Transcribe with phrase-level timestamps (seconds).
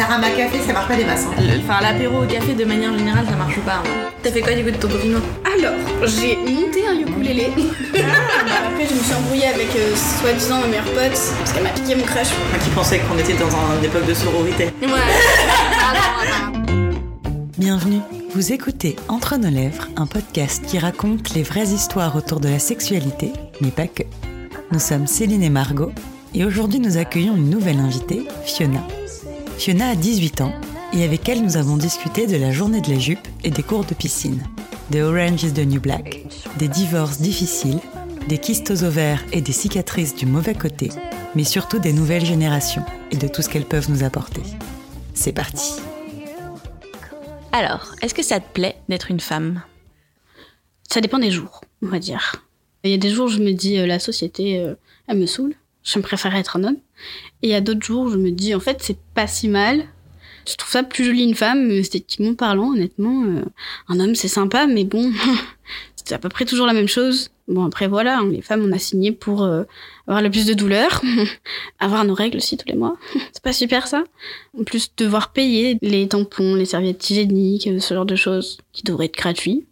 [0.00, 1.26] Tarama café, ça marche pas des masses.
[1.26, 1.42] hein.
[1.62, 3.82] Enfin, l'apéro au café de manière générale, ça marche pas.
[3.84, 4.08] hein.
[4.22, 5.74] T'as fait quoi du coup de ton confinement Alors,
[6.06, 7.48] j'ai monté un ukulélé.
[7.94, 11.94] Après, je me suis embrouillée avec euh, soi-disant ma meilleure pote parce qu'elle m'a piqué
[11.96, 12.28] mon crush.
[12.50, 14.70] Moi qui pensais qu'on était dans un- une époque de sororité.
[17.58, 18.00] Bienvenue.
[18.34, 22.58] Vous écoutez Entre nos lèvres, un podcast qui raconte les vraies histoires autour de la
[22.58, 24.04] sexualité, mais pas que.
[24.72, 25.92] Nous sommes Céline et Margot,
[26.34, 28.80] et aujourd'hui nous accueillons une nouvelle invitée, Fiona.
[29.60, 30.54] Fiona a 18 ans,
[30.94, 33.84] et avec elle nous avons discuté de la journée de la jupe et des cours
[33.84, 34.42] de piscine,
[34.90, 36.24] de Orange is the New Black,
[36.56, 37.78] des divorces difficiles,
[38.26, 40.88] des kystes ovaires et des cicatrices du mauvais côté,
[41.34, 44.40] mais surtout des nouvelles générations et de tout ce qu'elles peuvent nous apporter.
[45.12, 45.74] C'est parti.
[47.52, 49.62] Alors, est-ce que ça te plaît d'être une femme?
[50.90, 52.46] Ça dépend des jours, on va dire.
[52.82, 54.74] Il y a des jours où je me dis euh, la société, euh,
[55.06, 55.54] elle me saoule.
[55.82, 56.76] Je me préfère être un homme.
[57.42, 59.84] Et il y a d'autres jours je me dis en fait c'est pas si mal.
[60.48, 63.44] Je trouve ça plus joli une femme, mais esthétiquement parlant, honnêtement, euh,
[63.88, 65.12] un homme c'est sympa, mais bon,
[65.96, 67.30] c'est à peu près toujours la même chose.
[67.46, 69.64] Bon après voilà, hein, les femmes on a signé pour euh,
[70.06, 71.02] avoir le plus de douleur,
[71.78, 72.96] avoir nos règles aussi tous les mois.
[73.32, 74.04] c'est pas super ça.
[74.58, 78.82] En plus devoir payer les tampons, les serviettes hygiéniques, euh, ce genre de choses qui
[78.82, 79.66] devraient être gratuits.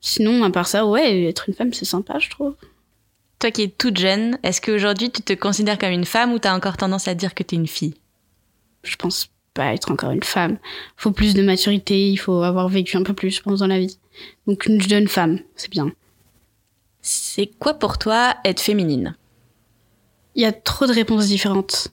[0.00, 2.54] Sinon, à part ça, ouais, être une femme, c'est sympa, je trouve.
[3.38, 6.54] Toi qui es toute jeune, est-ce qu'aujourd'hui tu te considères comme une femme ou t'as
[6.54, 7.94] encore tendance à dire que t'es une fille?
[8.82, 10.58] Je pense pas être encore une femme.
[10.96, 13.78] Faut plus de maturité, il faut avoir vécu un peu plus, je pense, dans la
[13.78, 13.98] vie.
[14.46, 15.92] Donc une jeune femme, c'est bien.
[17.02, 19.16] C'est quoi pour toi être féminine?
[20.34, 21.88] Il y a trop de réponses différentes.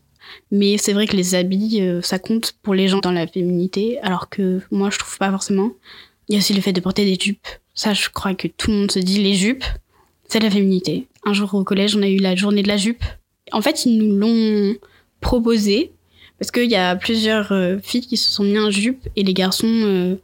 [0.52, 4.00] Mais c'est vrai que les habits, euh, ça compte pour les gens dans la féminité,
[4.02, 5.72] alors que moi, je trouve pas forcément.
[6.28, 7.47] Il y a aussi le fait de porter des jupes.
[7.73, 9.66] Ça, je crois que tout le monde se dit, les jupes,
[10.28, 11.07] c'est la féminité.
[11.25, 13.03] Un jour au collège, on a eu la journée de la jupe.
[13.52, 14.75] En fait, ils nous l'ont
[15.21, 15.91] proposé,
[16.39, 19.33] parce qu'il y a plusieurs euh, filles qui se sont mis en jupe, et les
[19.33, 20.16] garçons euh,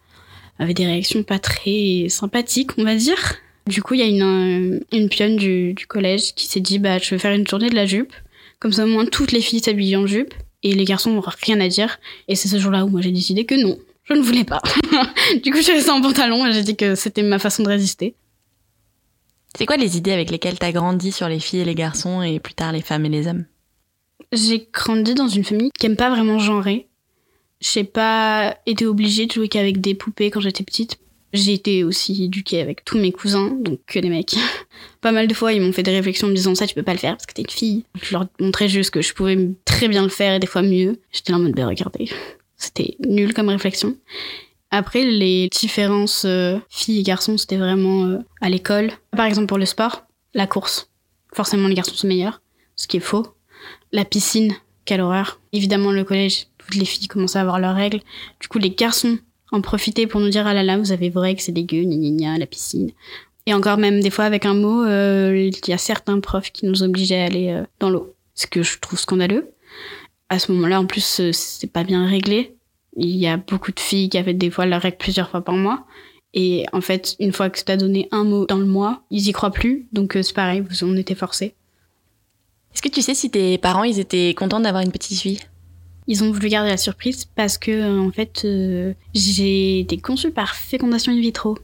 [0.57, 3.35] avaient des réactions pas très sympathiques, on va dire.
[3.67, 6.79] Du coup, il y a une, euh, une pionne du, du collège qui s'est dit,
[6.79, 8.13] bah, je vais faire une journée de la jupe.
[8.59, 10.33] Comme ça, au moins, toutes les filles s'habillent en jupe
[10.63, 11.99] et les garçons n'auront rien à dire.
[12.27, 14.61] Et c'est ce jour-là où moi j'ai décidé que non, je ne voulais pas.
[15.43, 17.69] du coup, je suis restée en pantalon et j'ai dit que c'était ma façon de
[17.69, 18.15] résister.
[19.59, 22.39] C'est quoi les idées avec lesquelles t'as grandi sur les filles et les garçons et
[22.39, 23.43] plus tard les femmes et les hommes?
[24.31, 26.87] J'ai grandi dans une famille qui aime pas vraiment genrer.
[27.59, 30.97] J'ai pas été obligée de jouer qu'avec des poupées quand j'étais petite.
[31.33, 34.37] J'ai été aussi éduquée avec tous mes cousins, donc que des mecs.
[35.01, 36.83] pas mal de fois, ils m'ont fait des réflexions en me disant ça, tu peux
[36.83, 37.83] pas le faire parce que t'es une fille.
[38.01, 41.01] Je leur montrais juste que je pouvais très bien le faire et des fois mieux.
[41.11, 42.09] J'étais là en mode, bah regardez.
[42.55, 43.97] C'était nul comme réflexion.
[44.71, 48.91] Après, les différences euh, filles et garçons, c'était vraiment euh, à l'école.
[49.15, 50.03] Par exemple, pour le sport,
[50.33, 50.91] la course.
[51.33, 52.41] Forcément, les garçons sont meilleurs,
[52.75, 53.25] ce qui est faux.
[53.91, 54.53] La piscine,
[54.85, 55.39] quelle horreur.
[55.53, 58.01] Évidemment, le collège, toutes les filles commençaient à avoir leurs règles.
[58.39, 59.17] Du coup, les garçons
[59.51, 62.09] en profitaient pour nous dire ah là là, vous avez vos règles, c'est dégueu, gna
[62.09, 62.91] gna la piscine.
[63.45, 66.67] Et encore même, des fois, avec un mot, euh, il y a certains profs qui
[66.67, 68.15] nous obligeaient à aller euh, dans l'eau.
[68.35, 69.49] Ce que je trouve scandaleux.
[70.29, 72.55] À ce moment-là, en plus, euh, c'est pas bien réglé.
[72.99, 75.55] Il y a beaucoup de filles qui avaient des fois leurs règles plusieurs fois par
[75.55, 75.85] mois.
[76.33, 79.27] Et en fait, une fois que tu as donné un mot dans le mois, ils
[79.27, 79.87] y croient plus.
[79.93, 81.55] Donc euh, c'est pareil, on était forcés.
[82.73, 85.39] Est-ce que tu sais si tes parents ils étaient contents d'avoir une petite fille?
[86.07, 90.31] Ils ont voulu garder la surprise parce que euh, en fait, euh, j'ai été conçue
[90.31, 91.57] par fécondation in vitro.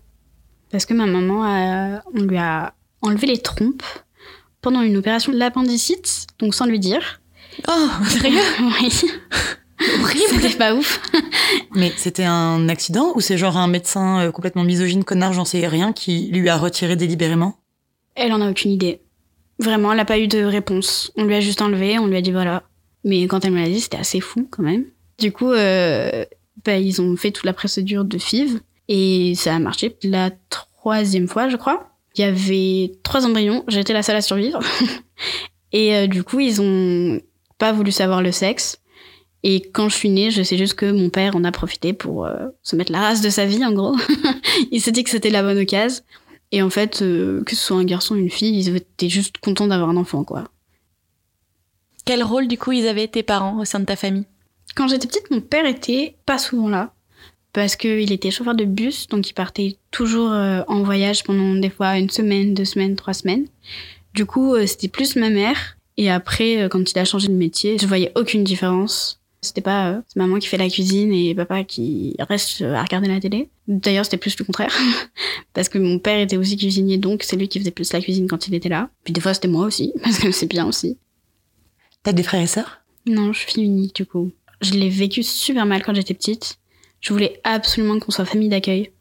[0.72, 3.84] Parce que ma maman, a- on lui a enlevé les trompes
[4.62, 7.22] pendant une opération de l'appendicite, donc sans lui dire.
[7.68, 8.40] Oh, sérieux
[8.82, 8.92] oui.
[10.30, 11.02] C'était pas ouf.
[11.76, 15.68] Mais c'était un accident ou c'est genre un médecin euh, complètement misogyne, connard, j'en sais
[15.68, 17.58] rien, qui lui a retiré délibérément?
[18.16, 19.02] Elle en a aucune idée.
[19.60, 21.12] Vraiment, elle n'a pas eu de réponse.
[21.16, 22.64] On lui a juste enlevé, on lui a dit voilà.
[23.04, 24.86] Mais quand elle me l'a dit, c'était assez fou quand même.
[25.20, 26.26] Du coup, euh,
[26.66, 29.96] bah, ils ont fait toute la procédure de FIV et ça a marché.
[30.04, 33.64] La troisième fois, je crois, il y avait trois embryons.
[33.68, 34.60] J'étais la seule à survivre.
[35.72, 37.22] et euh, du coup, ils ont
[37.58, 38.78] pas voulu savoir le sexe.
[39.48, 42.26] Et quand je suis née, je sais juste que mon père en a profité pour
[42.26, 43.96] euh, se mettre la race de sa vie, en gros.
[44.72, 46.04] il s'est dit que c'était la bonne occasion.
[46.52, 49.38] Et en fait, euh, que ce soit un garçon ou une fille, ils étaient juste
[49.38, 50.46] contents d'avoir un enfant, quoi.
[52.06, 54.26] Quel rôle du coup ils avaient tes parents au sein de ta famille?
[54.74, 56.92] Quand j'étais petite, mon père était pas souvent là.
[57.54, 61.70] Parce qu'il était chauffeur de bus, donc il partait toujours euh, en voyage pendant des
[61.70, 63.46] fois une semaine, deux semaines, trois semaines.
[64.16, 65.78] Du coup, c'était plus ma mère.
[65.98, 69.22] Et après, quand il a changé de métier, je voyais aucune différence.
[69.46, 72.84] C'était pas euh, c'est maman qui fait la cuisine et papa qui reste euh, à
[72.84, 73.50] regarder la télé.
[73.68, 74.76] D'ailleurs, c'était plus le contraire.
[75.54, 78.28] parce que mon père était aussi cuisinier, donc c'est lui qui faisait plus la cuisine
[78.28, 78.90] quand il était là.
[79.04, 80.98] Puis des fois, c'était moi aussi, parce que c'est bien aussi.
[82.04, 82.82] T'as des frères et sœurs?
[83.06, 84.32] Non, je suis fille unique du coup.
[84.62, 86.58] Je l'ai vécu super mal quand j'étais petite.
[87.02, 88.92] Je voulais absolument qu'on soit famille d'accueil.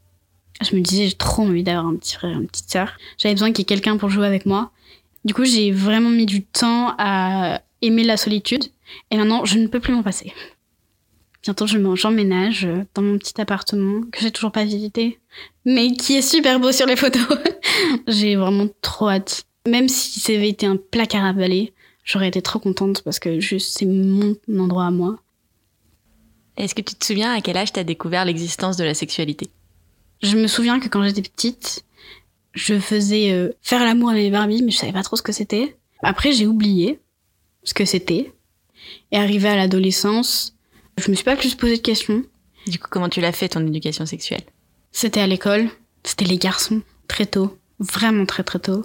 [0.62, 2.92] Je me disais, j'ai trop envie d'avoir un petit frère, une petite sœur.
[3.18, 4.70] J'avais besoin qu'il y ait quelqu'un pour jouer avec moi.
[5.24, 8.64] Du coup, j'ai vraiment mis du temps à aimer la solitude.
[9.10, 10.32] Et maintenant, je ne peux plus m'en passer.
[11.42, 15.20] Bientôt, je j'emménage dans mon petit appartement que j'ai toujours pas visité,
[15.66, 17.26] mais qui est super beau sur les photos.
[18.08, 19.44] j'ai vraiment trop hâte.
[19.68, 23.40] Même si ça avait été un placard à balai, j'aurais été trop contente parce que
[23.40, 25.16] juste c'est mon endroit à moi.
[26.56, 29.50] Est-ce que tu te souviens à quel âge tu as découvert l'existence de la sexualité?
[30.22, 31.84] Je me souviens que quand j'étais petite,
[32.52, 35.32] je faisais euh, faire l'amour à mes Barbies, mais je savais pas trop ce que
[35.32, 35.76] c'était.
[36.02, 37.00] Après, j'ai oublié
[37.64, 38.32] ce que c'était.
[39.12, 40.56] Et arrivé à l'adolescence,
[40.98, 42.24] je me suis pas plus posé de questions.
[42.66, 44.44] Du coup, comment tu l'as fait ton éducation sexuelle?
[44.92, 45.68] C'était à l'école,
[46.02, 48.84] c'était les garçons, très tôt, vraiment très très tôt.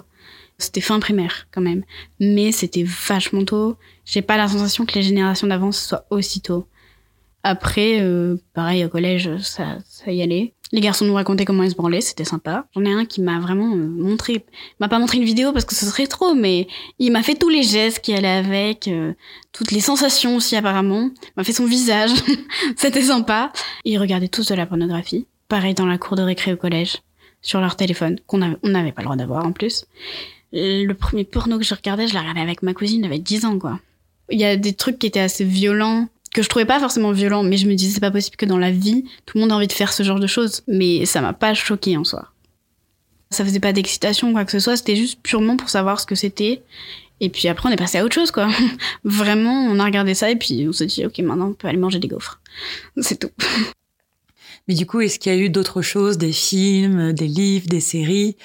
[0.58, 1.84] C'était fin primaire quand même,
[2.20, 3.78] mais c'était vachement tôt.
[4.06, 6.68] J'ai pas la sensation que les générations d'avant soient aussi tôt.
[7.44, 10.54] Après, euh, pareil au collège, ça, ça y allait.
[10.72, 12.68] Les garçons nous racontaient comment ils se branlaient, c'était sympa.
[12.76, 14.46] J'en ai un qui m'a vraiment euh, montré,
[14.80, 16.68] m'a pas montré une vidéo parce que ce serait trop, mais
[17.00, 19.14] il m'a fait tous les gestes qui allaient avec, euh,
[19.52, 21.10] toutes les sensations aussi apparemment.
[21.24, 22.12] Il m'a fait son visage,
[22.76, 23.52] c'était sympa.
[23.84, 25.26] ils regardaient tous de la pornographie.
[25.48, 26.98] Pareil dans la cour de récré au collège,
[27.42, 29.86] sur leur téléphone, qu'on avait, on n'avait pas le droit d'avoir en plus.
[30.52, 33.46] Le premier porno que je regardais, je l'ai regardé avec ma cousine, elle avait 10
[33.46, 33.80] ans quoi.
[34.32, 37.44] Il y a des trucs qui étaient assez violents, que je trouvais pas forcément violent,
[37.44, 39.56] mais je me disais c'est pas possible que dans la vie, tout le monde a
[39.56, 40.62] envie de faire ce genre de choses.
[40.68, 42.30] Mais ça m'a pas choqué en soi.
[43.32, 46.06] Ça faisait pas d'excitation ou quoi que ce soit, c'était juste purement pour savoir ce
[46.06, 46.64] que c'était.
[47.22, 48.50] Et puis après, on est passé à autre chose, quoi.
[49.04, 51.78] Vraiment, on a regardé ça et puis on s'est dit, ok, maintenant on peut aller
[51.78, 52.40] manger des gaufres.
[53.02, 53.32] C'est tout.
[54.68, 57.80] Mais du coup, est-ce qu'il y a eu d'autres choses, des films, des livres, des
[57.80, 58.38] séries,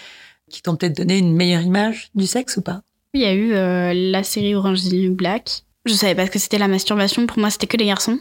[0.51, 2.83] qui t'ont peut-être donné une meilleure image du sexe ou pas?
[3.13, 6.27] Il y a eu euh, la série Orange is the New Black, je savais pas
[6.27, 7.27] ce que c'était la masturbation.
[7.27, 8.19] Pour moi, c'était que les garçons.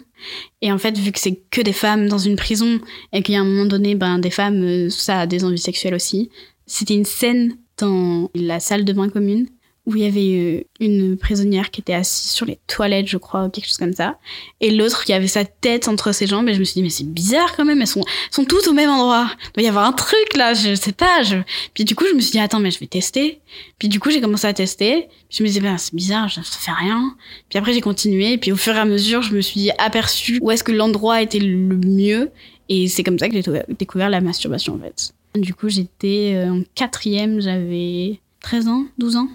[0.62, 2.80] Et en fait, vu que c'est que des femmes dans une prison
[3.13, 5.57] et qu'il y a un moment donné, ben, des femmes, euh, ça a des envies
[5.57, 6.30] sexuelles aussi.
[6.65, 9.48] C'était une scène dans la salle de bain commune
[9.86, 13.50] où il y avait euh, une prisonnière qui était assise sur les toilettes, je crois,
[13.50, 14.18] quelque chose comme ça,
[14.62, 16.90] et l'autre qui avait sa tête entre ses jambes, et je me suis dit, mais
[16.90, 19.30] c'est bizarre quand même, elles sont, sont toutes au même endroit.
[19.48, 21.24] Il doit y avoir un truc là, je sais pas.
[21.24, 21.36] Je...
[21.74, 23.42] Puis du coup, je me suis dit, attends, mais je vais tester.
[23.78, 25.10] Puis du coup, j'ai commencé à tester.
[25.28, 27.16] Puis je me disais, ben, c'est bizarre, ça fait rien.
[27.50, 30.40] Puis après, j'ai continué, et puis au fur et à mesure, je me suis aperçue
[30.42, 32.32] où est-ce que l'endroit était le mieux,
[32.70, 33.44] et c'est comme ça que j'ai
[33.78, 35.14] découvert la masturbation en fait.
[35.36, 39.28] Du coup, j'étais euh, en quatrième, j'avais 13 ans, 12 ans.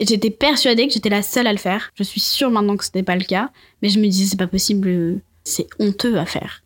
[0.00, 1.92] J'étais persuadée que j'étais la seule à le faire.
[1.94, 3.50] Je suis sûre maintenant que ce n'était pas le cas,
[3.80, 6.62] mais je me disais c'est pas possible, c'est honteux à faire.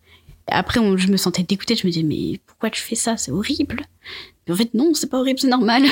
[0.46, 3.82] après, je me sentais dégoûtée, je me disais mais pourquoi tu fais ça, c'est horrible.
[4.48, 5.82] En fait non, c'est pas horrible, c'est normal.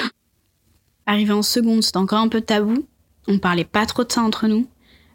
[1.06, 2.87] Arrivé en seconde, c'était encore un peu tabou.
[3.29, 4.67] On parlait pas trop de ça entre nous.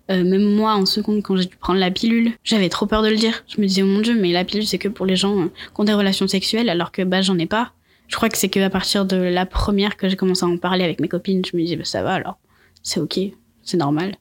[0.09, 3.09] Euh, même moi, en seconde, quand j'ai dû prendre la pilule, j'avais trop peur de
[3.09, 3.44] le dire.
[3.47, 5.45] Je me disais, oh mon dieu, mais la pilule, c'est que pour les gens euh,
[5.47, 7.71] qui ont des relations sexuelles, alors que bah, j'en ai pas.
[8.11, 10.83] Je crois que c'est qu'à partir de la première que j'ai commencé à en parler
[10.83, 12.37] avec mes copines, je me disais, bah, ça va alors,
[12.83, 13.17] c'est ok,
[13.63, 14.15] c'est normal.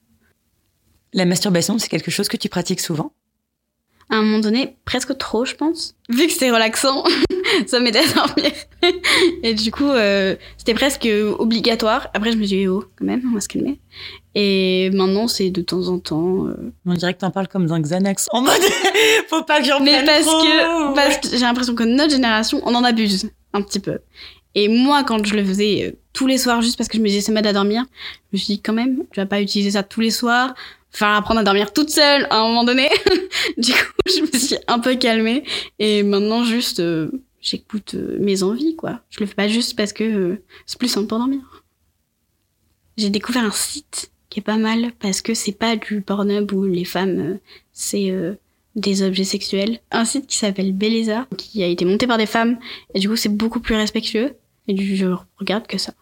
[1.13, 3.13] La masturbation, c'est quelque chose que tu pratiques souvent?
[4.09, 5.97] À un moment donné, presque trop, je pense.
[6.09, 7.03] Vu que c'était relaxant,
[7.67, 8.53] ça m'aidait à dormir.
[9.43, 11.09] Et du coup, euh, c'était presque
[11.39, 12.11] obligatoire.
[12.15, 13.81] Après, je me suis dit, oh, quand même, on va se calmer.
[14.37, 16.47] Et maintenant, c'est de temps en temps.
[16.47, 18.29] Euh, on dirait que t'en parles comme d'un Xanax.
[18.31, 18.53] En mode,
[19.29, 22.75] faut pas que j'en Mais parce que, parce que j'ai l'impression que notre génération, on
[22.77, 23.99] en abuse un petit peu.
[24.55, 27.09] Et moi, quand je le faisais euh, tous les soirs, juste parce que je me
[27.09, 27.85] disais ça m'aide à dormir,
[28.33, 30.55] je me suis dit quand même, tu vas pas utiliser ça tous les soirs,
[30.91, 32.89] faire apprendre à dormir toute seule à un moment donné.
[33.59, 35.45] du coup, je me suis un peu calmée
[35.79, 39.01] et maintenant juste euh, j'écoute euh, mes envies quoi.
[39.11, 41.65] Je le fais pas juste parce que c'est plus simple pour dormir.
[42.97, 46.65] J'ai découvert un site qui est pas mal parce que c'est pas du Pornhub où
[46.65, 47.39] les femmes
[47.73, 48.13] c'est
[48.77, 49.81] des objets sexuels.
[49.91, 52.59] Un site qui s'appelle Beleza, qui a été monté par des femmes,
[52.95, 54.37] et du coup c'est beaucoup plus respectueux,
[54.69, 55.07] et je
[55.39, 55.95] regarde que ça.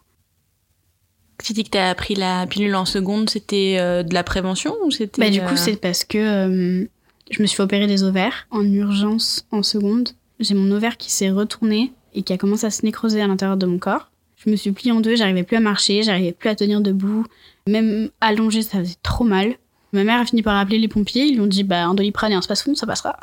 [1.43, 4.91] Tu dis que t'as appris la pilule en seconde, c'était euh, de la prévention ou
[4.91, 5.21] c'était...
[5.21, 6.85] Bah du coup euh, c'est parce que euh,
[7.31, 10.09] je me suis fait opérer des ovaires en urgence en seconde.
[10.39, 13.57] J'ai mon ovaire qui s'est retourné et qui a commencé à se nécroser à l'intérieur
[13.57, 14.11] de mon corps.
[14.35, 17.25] Je me suis pliée en deux, j'arrivais plus à marcher, j'arrivais plus à tenir debout.
[17.67, 19.55] Même allongée, ça faisait trop mal.
[19.93, 21.25] Ma mère a fini par appeler les pompiers.
[21.25, 23.17] Ils lui ont dit bah un doliprane et un spasfon, ça passera.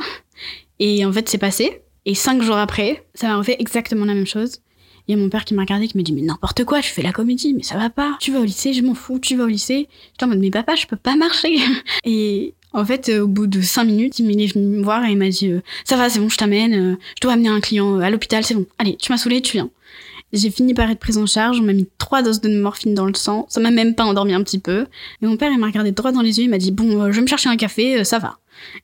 [0.79, 1.83] Et en fait, c'est passé.
[2.05, 4.61] Et cinq jours après, ça m'a refait exactement la même chose.
[5.09, 6.91] Il y a mon père qui m'a regardé, qui me dit mais n'importe quoi, tu
[6.91, 8.17] fais la comédie, mais ça va pas.
[8.21, 9.19] Tu vas au lycée, je m'en fous.
[9.21, 9.89] Tu vas au lycée.
[10.13, 11.57] J'étais en mode mais papa, je peux pas marcher.
[12.05, 15.11] Et en fait, euh, au bout de cinq minutes, il est venu me voir et
[15.11, 16.75] il m'a dit euh, ça va, c'est bon, je t'amène.
[16.75, 18.67] Euh, je dois amener un client à l'hôpital, c'est bon.
[18.79, 19.71] Allez, tu m'as saoulé, tu viens.
[20.33, 23.06] J'ai fini par être prise en charge, on m'a mis trois doses de morphine dans
[23.06, 24.87] le sang, ça m'a même pas endormi un petit peu.
[25.23, 27.11] Et mon père, il m'a regardé droit dans les yeux, il m'a dit Bon, euh,
[27.11, 28.38] je vais me chercher un café, euh, ça va.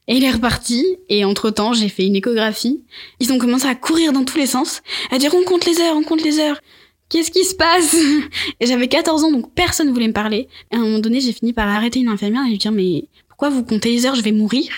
[0.07, 2.85] Et il est reparti, et entre-temps, j'ai fait une échographie.
[3.21, 5.97] Ils ont commencé à courir dans tous les sens, à dire On compte les heures,
[5.97, 6.61] on compte les heures.
[7.09, 7.95] Qu'est-ce qui se passe?
[8.61, 10.49] Et j'avais 14 ans, donc personne ne voulait me parler.
[10.71, 13.05] Et à un moment donné, j'ai fini par arrêter une infirmière et lui dire Mais
[13.29, 14.73] pourquoi vous comptez les heures, je vais mourir?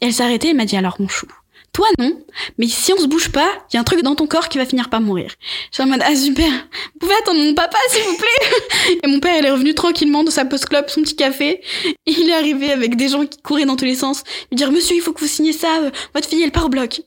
[0.00, 1.26] Et elle arrêtée, elle m'a dit Alors, mon chou,
[1.72, 2.20] toi non,
[2.58, 4.58] mais si on se bouge pas, il y a un truc dans ton corps qui
[4.58, 5.32] va finir par mourir.
[5.70, 8.98] J'étais en mode ah super, vous pouvez attendre mon papa s'il vous plaît.
[9.02, 11.62] Et mon père il est revenu tranquillement de sa post club, son petit café,
[12.06, 14.96] il est arrivé avec des gens qui couraient dans tous les sens, lui dire monsieur
[14.96, 15.80] il faut que vous signiez ça,
[16.14, 17.02] votre fille elle part au bloc.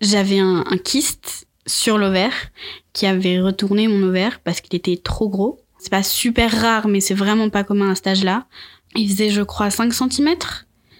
[0.00, 2.34] J'avais un, un kyste sur l'ovaire
[2.92, 5.58] qui avait retourné mon ovaire parce qu'il était trop gros.
[5.78, 8.46] C'est pas super rare mais c'est vraiment pas commun à cet âge-là.
[8.94, 10.36] Il faisait je crois 5 cm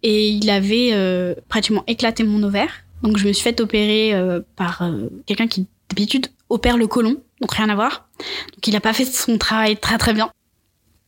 [0.03, 2.71] et il avait euh, pratiquement éclaté mon ovaire.
[3.03, 7.23] Donc je me suis fait opérer euh, par euh, quelqu'un qui d'habitude opère le côlon,
[7.41, 8.09] donc rien à voir.
[8.19, 10.31] Donc il a pas fait son travail très très bien.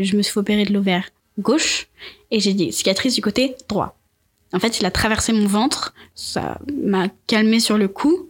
[0.00, 1.88] Je me suis fait opérer de l'ovaire gauche
[2.30, 3.98] et j'ai des cicatrices du côté droit.
[4.52, 8.28] En fait, il a traversé mon ventre, ça m'a calmé sur le coup,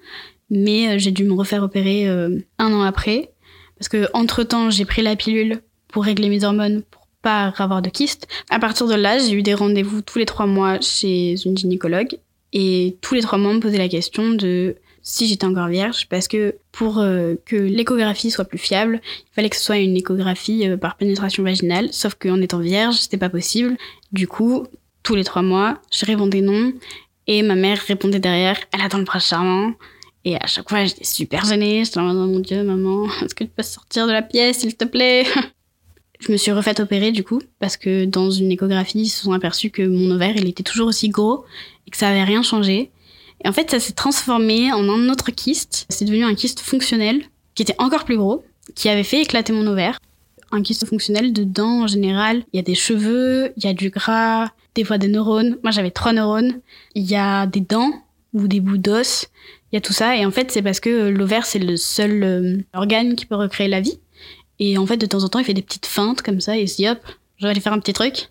[0.51, 3.31] mais j'ai dû me refaire opérer un an après
[3.79, 6.83] parce que entre temps j'ai pris la pilule pour régler mes hormones
[7.23, 8.29] pas avoir de kyste.
[8.51, 12.19] À partir de là, j'ai eu des rendez-vous tous les trois mois chez une gynécologue
[12.53, 16.07] et tous les trois mois, on me posait la question de si j'étais encore vierge
[16.09, 19.97] parce que pour euh, que l'échographie soit plus fiable, il fallait que ce soit une
[19.97, 23.77] échographie euh, par pénétration vaginale, sauf qu'en étant vierge, c'était pas possible.
[24.13, 24.67] Du coup,
[25.03, 26.73] tous les trois mois, je répondais non
[27.27, 29.73] et ma mère répondait derrière, elle attend le prince charmant.
[30.25, 31.85] Et à chaque fois, j'étais super gênée.
[31.85, 34.59] J'étais en mode, oh mon dieu, maman, est-ce que tu peux sortir de la pièce,
[34.59, 35.25] s'il te plaît?
[36.19, 39.33] Je me suis refaite opérer du coup, parce que dans une échographie, ils se sont
[39.33, 41.45] aperçus que mon ovaire, il était toujours aussi gros
[41.87, 42.91] et que ça avait rien changé.
[43.45, 45.87] Et en fait, ça s'est transformé en un autre kyste.
[45.89, 47.23] C'est devenu un kyste fonctionnel,
[47.55, 48.45] qui était encore plus gros,
[48.75, 50.01] qui avait fait éclater mon ovaire.
[50.51, 53.91] Un kyste fonctionnel, dedans, en général, il y a des cheveux, il y a du
[53.91, 55.59] gras, des fois des neurones.
[55.63, 56.61] Moi, j'avais trois neurones.
[56.95, 57.93] Il y a des dents
[58.33, 59.27] ou des bouts d'os.
[59.71, 60.17] Il y a tout ça.
[60.17, 63.69] Et en fait, c'est parce que l'ovaire, c'est le seul euh, organe qui peut recréer
[63.69, 63.99] la vie.
[64.59, 66.63] Et en fait, de temps en temps, il fait des petites feintes comme ça et
[66.63, 66.99] il se dit hop,
[67.39, 68.29] je vais aller faire un petit truc.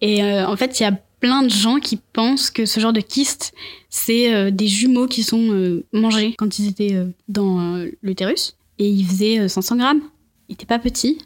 [0.00, 2.92] Et euh, en fait, il y a plein de gens qui pensent que ce genre
[2.92, 3.54] de kyste,
[3.88, 6.96] c'est euh, des jumeaux qui sont euh, mangés quand ils étaient
[7.28, 8.56] dans l'utérus.
[8.78, 10.02] Et ils faisaient 500 grammes.
[10.48, 11.18] Ils étaient pas petits.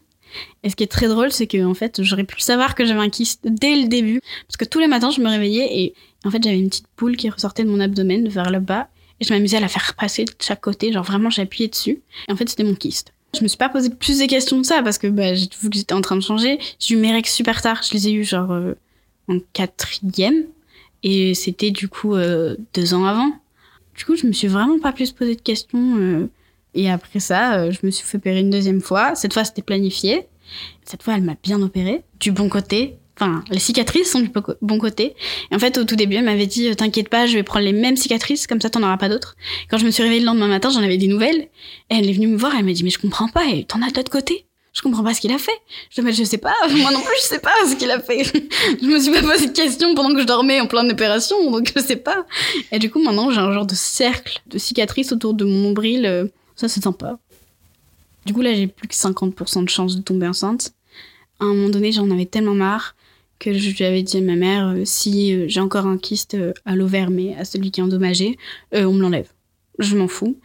[0.62, 3.00] Et ce qui est très drôle, c'est que en fait, j'aurais pu savoir que j'avais
[3.00, 4.20] un kyste dès le début.
[4.46, 7.16] Parce que tous les matins, je me réveillais et en fait, j'avais une petite poule
[7.16, 8.88] qui ressortait de mon abdomen vers le bas.
[9.20, 10.92] Et je m'amusais à la faire passer de chaque côté.
[10.92, 12.02] Genre vraiment, j'appuyais dessus.
[12.28, 13.14] Et en fait, c'était mon kyste.
[13.36, 15.70] Je me suis pas posé plus de questions que ça parce que bah, j'ai vu
[15.70, 16.58] que j'étais en train de changer.
[16.78, 17.82] J'ai eu mes règles super tard.
[17.82, 18.74] Je les ai eu genre euh,
[19.28, 20.44] en quatrième.
[21.02, 23.30] Et c'était du coup euh, deux ans avant.
[23.94, 25.96] Du coup, je me suis vraiment pas plus posé de questions.
[25.98, 26.28] Euh.
[26.74, 29.14] et après ça, je me suis fait opérer une deuxième fois.
[29.14, 30.26] Cette fois, c'était planifié.
[30.84, 32.02] Cette fois, elle m'a bien opéré.
[32.20, 32.96] Du bon côté.
[33.18, 34.30] Enfin, les cicatrices sont du
[34.60, 35.14] bon côté.
[35.50, 37.72] Et en fait, au tout début, elle m'avait dit, t'inquiète pas, je vais prendre les
[37.72, 39.36] mêmes cicatrices, comme ça t'en auras pas d'autres.
[39.70, 41.48] Quand je me suis réveillée le lendemain matin, j'en avais des nouvelles.
[41.90, 43.80] Et elle est venue me voir, elle m'a dit, mais je comprends pas, et t'en
[43.80, 44.46] as de l'autre côté.
[44.74, 45.58] Je comprends pas ce qu'il a fait.
[45.88, 48.24] Je me je sais pas, moi non plus, je sais pas ce qu'il a fait.
[48.82, 51.72] je me suis pas posé de questions pendant que je dormais en pleine opération, donc
[51.74, 52.26] je sais pas.
[52.70, 56.04] Et du coup, maintenant, j'ai un genre de cercle de cicatrices autour de mon nombril.
[56.04, 57.18] Euh, ça, c'est sympa.
[58.26, 60.72] Du coup, là, j'ai plus que 50% de chance de tomber enceinte.
[61.40, 62.95] À un moment donné, j'en avais tellement marre
[63.38, 66.34] que je lui avais dit à ma mère euh, si euh, j'ai encore un kyste
[66.34, 68.38] euh, à l'ovaire mais à celui qui est endommagé,
[68.72, 69.28] on me l'enlève.
[69.78, 70.38] Je m'en fous.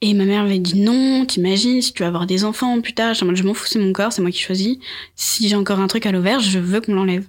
[0.00, 3.14] Et ma mère m'avait dit non, t'imagines, si tu vas avoir des enfants plus tard,
[3.14, 4.78] je m'en fous, c'est mon corps, c'est moi qui choisis.
[5.16, 7.26] Si j'ai encore un truc à l'ovaire, je veux qu'on l'enlève.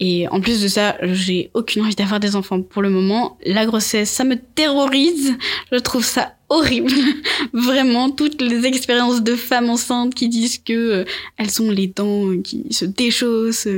[0.00, 3.36] Et en plus de ça, j'ai aucune envie d'avoir des enfants pour le moment.
[3.44, 5.36] La grossesse, ça me terrorise.
[5.72, 6.92] Je trouve ça horrible.
[7.52, 11.04] Vraiment, toutes les expériences de femmes enceintes qui disent que
[11.36, 13.68] elles ont les dents qui se déchaussent,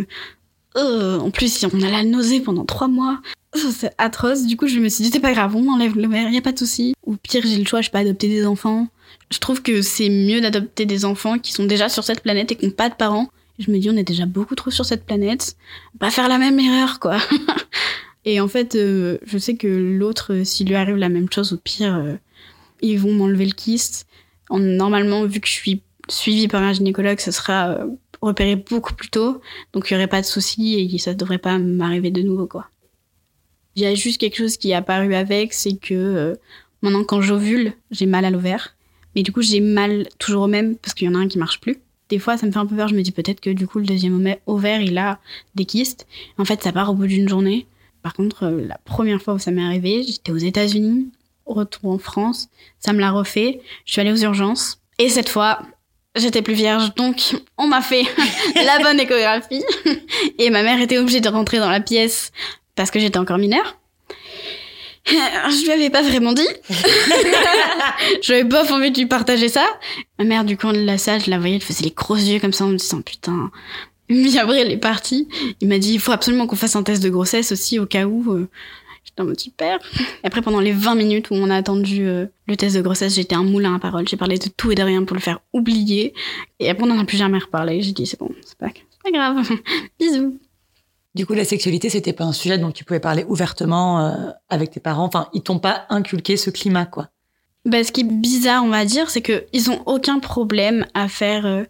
[0.77, 3.21] euh, en plus, on a la nausée pendant trois mois.
[3.55, 4.47] C'est atroce.
[4.47, 6.43] Du coup, je me suis dit, c'est pas grave, on enlève le verre, y a
[6.43, 6.95] pas de souci.
[7.05, 8.89] Ou pire, j'ai le choix, je peux adopter des enfants.
[9.31, 12.57] Je trouve que c'est mieux d'adopter des enfants qui sont déjà sur cette planète et
[12.57, 13.29] qui n'ont pas de parents.
[13.59, 15.57] je me dis, on est déjà beaucoup trop sur cette planète.
[15.99, 17.19] Pas faire la même erreur, quoi.
[18.25, 21.57] et en fait, euh, je sais que l'autre, s'il lui arrive la même chose, au
[21.57, 22.15] pire, euh,
[22.83, 24.07] ils vont m'enlever le kyste.
[24.51, 27.79] normalement, vu que je suis suivie par un gynécologue, ce sera
[28.21, 29.41] repérer beaucoup plus tôt,
[29.73, 32.69] donc il y aurait pas de souci et ça devrait pas m'arriver de nouveau quoi.
[33.77, 36.35] Il y a juste quelque chose qui est apparu avec, c'est que euh,
[36.83, 38.77] maintenant quand j'ovule, j'ai mal à l'ovaire,
[39.15, 41.39] mais du coup j'ai mal toujours au même parce qu'il y en a un qui
[41.39, 41.79] marche plus.
[42.11, 42.89] Des fois, ça me fait un peu peur.
[42.89, 45.21] Je me dis peut-être que du coup le deuxième ovaire il a
[45.55, 46.09] des kystes.
[46.39, 47.69] En fait, ça part au bout d'une journée.
[48.03, 51.13] Par contre, euh, la première fois où ça m'est arrivé, j'étais aux États-Unis
[51.47, 52.49] retour en France.
[52.79, 53.61] Ça me l'a refait.
[53.85, 54.81] Je suis allée aux urgences.
[54.99, 55.61] Et cette fois,
[56.17, 56.95] j'étais plus vierge.
[56.95, 58.03] Donc, on m'a fait
[58.57, 59.63] la bonne échographie.
[60.39, 62.33] Et ma mère était obligée de rentrer dans la pièce
[62.77, 63.77] parce que j'étais encore mineure.
[65.07, 66.47] Je lui avais pas vraiment dit.
[68.23, 69.67] J'avais pas envie de lui partager ça.
[70.19, 72.39] Ma mère, du coin de la salle, je la voyais, elle faisait les gros yeux
[72.39, 73.51] comme ça en me disant putain.
[74.09, 75.29] Mais après, elle est partie.
[75.61, 78.05] Il m'a dit il faut absolument qu'on fasse un test de grossesse aussi au cas
[78.05, 78.33] où.
[78.33, 78.49] euh.
[79.05, 79.79] J'étais en mode super.
[80.23, 83.15] Et après, pendant les 20 minutes où on a attendu euh, le test de grossesse,
[83.15, 84.07] j'étais un moulin à parole.
[84.07, 86.15] J'ai parlé de tout et de rien pour le faire oublier.
[86.59, 87.83] Et après, on n'en a plus jamais reparlé.
[87.83, 88.69] J'ai dit c'est bon, c'est pas,
[89.11, 89.49] grave.
[89.99, 90.39] Bisous.
[91.15, 94.71] Du coup, la sexualité, c'était pas un sujet dont tu pouvais parler ouvertement euh, avec
[94.71, 95.05] tes parents.
[95.05, 97.09] Enfin, ils t'ont pas inculqué ce climat, quoi.
[97.65, 101.09] Bah, ce qui est bizarre, on va dire, c'est que ils ont aucun problème à
[101.09, 101.65] faire euh,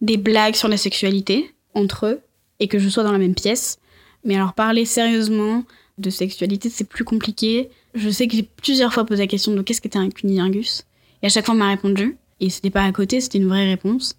[0.00, 2.20] des blagues sur la sexualité entre eux
[2.60, 3.78] et que je sois dans la même pièce.
[4.24, 5.64] Mais alors parler sérieusement
[5.98, 7.70] de sexualité, c'est plus compliqué.
[7.94, 10.84] Je sais que j'ai plusieurs fois posé la question de qu'est-ce que un cunilingus
[11.22, 13.66] et à chaque fois on m'a répondu et c'était pas à côté, c'était une vraie
[13.66, 14.16] réponse.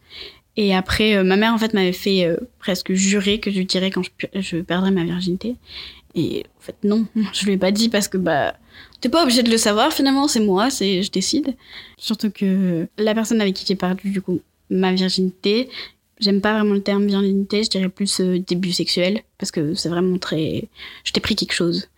[0.57, 3.91] Et après, euh, ma mère en fait m'avait fait euh, presque jurer que je dirais
[3.91, 5.55] quand je, je perdrais ma virginité.
[6.15, 8.55] Et en fait non, je lui ai pas dit parce que bah
[9.01, 11.55] t'es pas obligé de le savoir finalement, c'est moi, c'est je décide.
[11.97, 14.39] Surtout que la personne avec qui j'ai perdu du coup
[14.69, 15.69] ma virginité,
[16.19, 19.89] j'aime pas vraiment le terme virginité, je dirais plus euh, début sexuel parce que c'est
[19.89, 20.69] vraiment très
[21.03, 21.89] je t'ai pris quelque chose.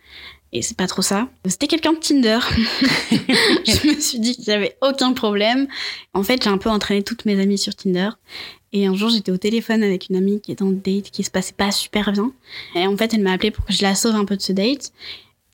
[0.53, 1.27] Et c'est pas trop ça.
[1.45, 2.39] C'était quelqu'un de Tinder.
[3.11, 5.67] je me suis dit qu'il y avait aucun problème.
[6.13, 8.11] En fait, j'ai un peu entraîné toutes mes amies sur Tinder.
[8.71, 11.31] Et un jour, j'étais au téléphone avec une amie qui était en date, qui se
[11.31, 12.31] passait pas super bien.
[12.75, 14.53] Et en fait, elle m'a appelé pour que je la sauve un peu de ce
[14.53, 14.93] date.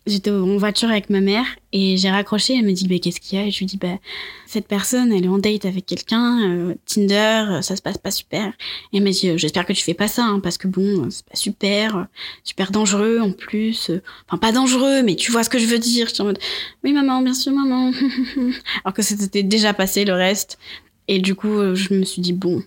[0.06, 2.56] J'étais en voiture avec ma mère et j'ai raccroché.
[2.58, 3.46] Elle me dit, bah, qu'est-ce qu'il y a?
[3.46, 4.00] Et je lui dis, bah,
[4.46, 8.12] cette personne, elle est en date avec quelqu'un, euh, Tinder, euh, ça se passe pas
[8.12, 8.48] super.
[8.92, 11.06] Et elle m'a dit, euh, j'espère que tu fais pas ça, hein, parce que bon,
[11.06, 12.08] euh, c'est pas super,
[12.44, 13.92] super dangereux en plus.
[14.28, 16.08] Enfin, pas dangereux, mais tu vois ce que je veux dire.
[16.10, 16.40] J'étais en mode,
[16.84, 17.92] oui, maman, bien sûr, maman.
[18.84, 20.60] Alors que c'était déjà passé le reste.
[21.08, 22.62] Et du coup, je me suis dit, bon,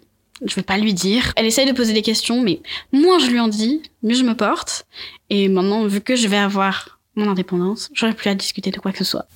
[0.44, 1.32] je vais pas lui dire.
[1.36, 2.60] Elle essaye de poser des questions, mais
[2.92, 4.86] moins je lui en dis, mieux je me porte.
[5.30, 8.92] Et maintenant, vu que je vais avoir mon indépendance, j'aurai plus à discuter de quoi
[8.92, 9.26] que ce soit.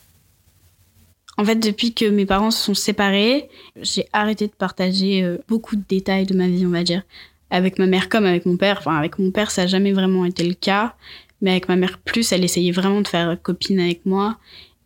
[1.37, 3.49] En fait, depuis que mes parents se sont séparés,
[3.81, 7.03] j'ai arrêté de partager euh, beaucoup de détails de ma vie, on va dire,
[7.49, 8.77] avec ma mère comme avec mon père.
[8.81, 10.95] Enfin, avec mon père, ça n'a jamais vraiment été le cas,
[11.41, 14.39] mais avec ma mère plus, elle essayait vraiment de faire copine avec moi,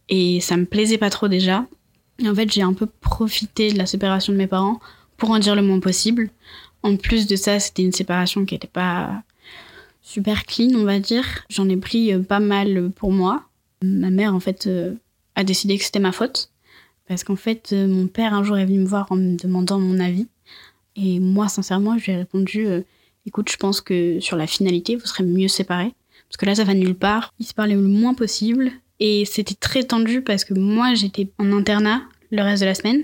[0.09, 1.67] et ça me plaisait pas trop déjà.
[2.25, 4.79] En fait, j'ai un peu profité de la séparation de mes parents
[5.17, 6.31] pour en dire le moins possible.
[6.85, 9.23] En plus de ça, c'était une séparation qui n'était pas
[10.05, 11.25] super clean, on va dire.
[11.49, 13.43] J'en ai pris euh, pas mal pour moi.
[13.83, 14.95] Ma mère, en fait, euh,
[15.35, 16.51] a décidé que c'était ma faute.
[17.09, 19.81] Parce qu'en fait, euh, mon père, un jour, est venu me voir en me demandant
[19.81, 20.29] mon avis.
[20.95, 22.69] Et moi, sincèrement, je lui ai répondu
[23.27, 25.95] Écoute, je pense que sur la finalité, vous serez mieux séparés.
[26.29, 27.33] Parce que là, ça va nulle part.
[27.41, 28.71] Ils se parlaient le moins possible.
[29.01, 33.03] Et c'était très tendu parce que moi, j'étais en internat le reste de la semaine.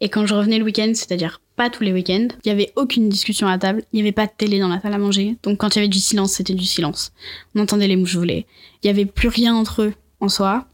[0.00, 3.08] Et quand je revenais le week-end, c'est-à-dire pas tous les week-ends, il n'y avait aucune
[3.08, 5.36] discussion à table, il n'y avait pas de télé dans la salle à manger.
[5.42, 7.12] Donc quand il y avait du silence, c'était du silence.
[7.54, 8.46] On entendait les mouches voler.
[8.82, 10.66] Il n'y avait plus rien entre eux en soi.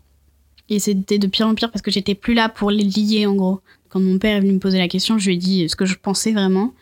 [0.68, 3.34] Et c'était de pire en pire parce que j'étais plus là pour les lier en
[3.34, 3.60] gros.
[3.88, 5.84] Quand mon père est venu me poser la question, je lui ai dit ce que
[5.84, 6.72] je pensais vraiment.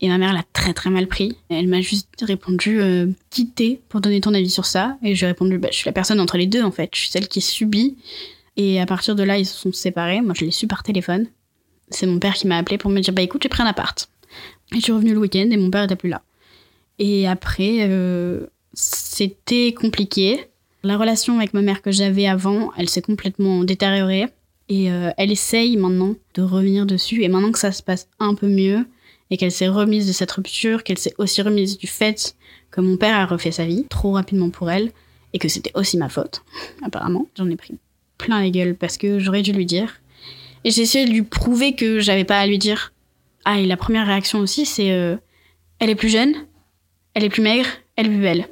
[0.00, 1.36] Et ma mère l'a très très mal pris.
[1.48, 4.96] Elle m'a juste répondu euh, qui t'es pour donner ton avis sur ça.
[5.02, 6.90] Et je lui ai répondu bah, je suis la personne entre les deux en fait.
[6.94, 7.96] Je suis celle qui subit.
[8.56, 10.20] Et à partir de là, ils se sont séparés.
[10.20, 11.26] Moi, je l'ai su par téléphone.
[11.90, 14.08] C'est mon père qui m'a appelé pour me dire bah écoute, j'ai pris un appart.
[14.72, 16.22] Et je suis revenue le week-end et mon père était plus là.
[16.98, 20.46] Et après, euh, c'était compliqué.
[20.82, 24.26] La relation avec ma mère que j'avais avant, elle s'est complètement détériorée.
[24.68, 27.22] Et euh, elle essaye maintenant de revenir dessus.
[27.22, 28.84] Et maintenant que ça se passe un peu mieux,
[29.30, 32.34] et qu'elle s'est remise de cette rupture, qu'elle s'est aussi remise du fait
[32.70, 34.90] que mon père a refait sa vie trop rapidement pour elle,
[35.32, 36.42] et que c'était aussi ma faute,
[36.82, 37.26] apparemment.
[37.36, 37.74] J'en ai pris
[38.16, 40.00] plein les gueules parce que j'aurais dû lui dire.
[40.64, 42.92] Et j'ai essayé de lui prouver que j'avais pas à lui dire.
[43.44, 45.16] Ah, et la première réaction aussi, c'est euh,
[45.78, 46.34] elle est plus jeune,
[47.14, 48.48] elle est plus maigre, elle est plus belle.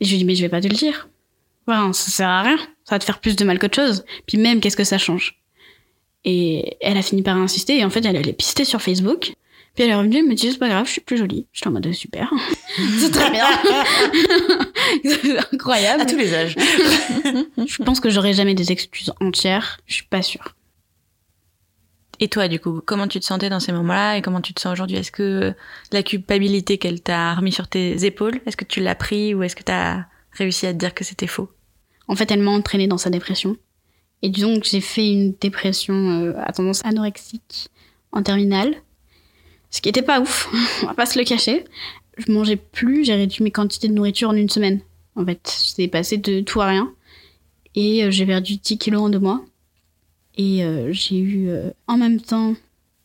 [0.00, 1.08] Et je lui dis, mais je vais pas te le dire.
[1.66, 2.56] Voilà, ça sert à rien.
[2.84, 4.04] Ça va te faire plus de mal qu'autre chose.
[4.26, 5.38] Puis même, qu'est-ce que ça change?
[6.24, 7.78] Et elle a fini par insister.
[7.78, 9.34] Et en fait, elle allait pister sur Facebook.
[9.74, 11.46] Puis elle est revenue, elle me dit, c'est pas grave, je suis plus jolie.
[11.52, 12.32] J'étais en mode, super.
[12.98, 13.46] c'est très bien.
[15.04, 16.02] c'est incroyable.
[16.02, 16.56] À tous les âges.
[17.66, 19.78] Je pense que j'aurai jamais des excuses entières.
[19.86, 20.56] Je suis pas sûre.
[22.20, 24.60] Et toi, du coup, comment tu te sentais dans ces moments-là et comment tu te
[24.60, 24.96] sens aujourd'hui?
[24.96, 25.54] Est-ce que
[25.92, 29.54] la culpabilité qu'elle t'a remis sur tes épaules, est-ce que tu l'as pris ou est-ce
[29.54, 31.48] que tu as réussi à te dire que c'était faux?
[32.08, 33.56] En fait, elle m'a entraînée dans sa dépression.
[34.22, 37.68] Et disons que j'ai fait une dépression euh, à tendance anorexique
[38.10, 38.74] en terminale.
[39.70, 40.48] Ce qui était pas ouf,
[40.82, 41.64] on va pas se le cacher.
[42.16, 44.80] Je mangeais plus, j'ai réduit mes quantités de nourriture en une semaine.
[45.14, 46.92] En fait, j'étais passé de tout à rien.
[47.76, 49.44] Et euh, j'ai perdu 10 kilos en deux mois.
[50.38, 52.54] Et euh, j'ai eu euh, en même temps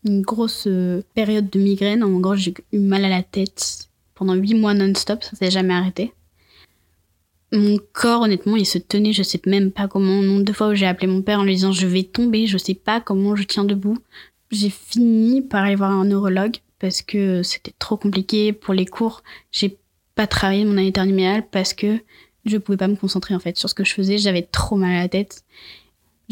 [0.06, 2.04] une grosse euh, période de migraine.
[2.04, 5.74] En gros, j'ai eu mal à la tête pendant huit mois non-stop, ça s'est jamais
[5.74, 6.14] arrêté.
[7.52, 10.22] Mon corps, honnêtement, il se tenait, je sais même pas comment.
[10.22, 12.58] Nombre de fois où j'ai appelé mon père en lui disant je vais tomber, je
[12.58, 13.98] sais pas comment je tiens debout.
[14.52, 19.24] J'ai fini par aller voir un neurologue parce que c'était trop compliqué pour les cours.
[19.52, 19.78] J'ai
[20.16, 22.00] pas travaillé mon année terminale parce que
[22.46, 24.18] je pouvais pas me concentrer en fait sur ce que je faisais.
[24.18, 25.44] J'avais trop mal à la tête.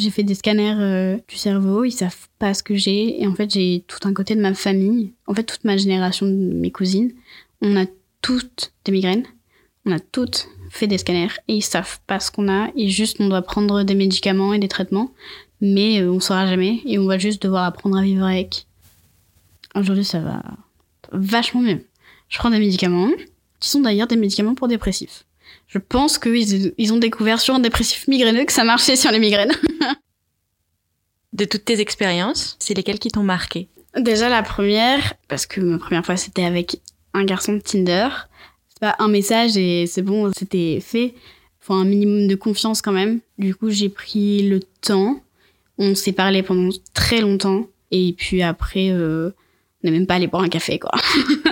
[0.02, 3.22] J'ai fait des scanners euh, du cerveau, ils savent pas ce que j'ai.
[3.22, 6.26] Et en fait, j'ai tout un côté de ma famille, en fait, toute ma génération
[6.26, 7.14] de mes cousines.
[7.62, 7.86] On a
[8.24, 9.28] toutes des migraines,
[9.86, 12.72] on a toutes fait des scanners et ils savent pas ce qu'on a.
[12.76, 15.12] Et juste, on doit prendre des médicaments et des traitements,
[15.60, 18.66] mais euh, on saura jamais et on va juste devoir apprendre à vivre avec.
[19.76, 20.42] Aujourd'hui, ça va
[21.12, 21.86] vachement mieux.
[22.28, 23.12] Je prends des médicaments,
[23.60, 25.26] qui sont d'ailleurs des médicaments pour dépressifs.
[25.72, 29.20] Je pense qu'ils ils ont découvert sur un dépressif migraineux que ça marchait sur les
[29.20, 29.54] migraines.
[31.34, 33.70] De toutes tes expériences, c'est lesquelles qui t'ont marqué?
[33.98, 36.82] Déjà la première, parce que ma première fois c'était avec
[37.14, 38.10] un garçon de Tinder.
[38.68, 41.16] C'est pas un message et c'est bon, c'était fait.
[41.62, 43.22] Faut un minimum de confiance quand même.
[43.38, 45.22] Du coup, j'ai pris le temps.
[45.78, 47.68] On s'est parlé pendant très longtemps.
[47.92, 49.30] Et puis après, euh,
[49.84, 50.92] on n'est même pas allé boire un café, quoi.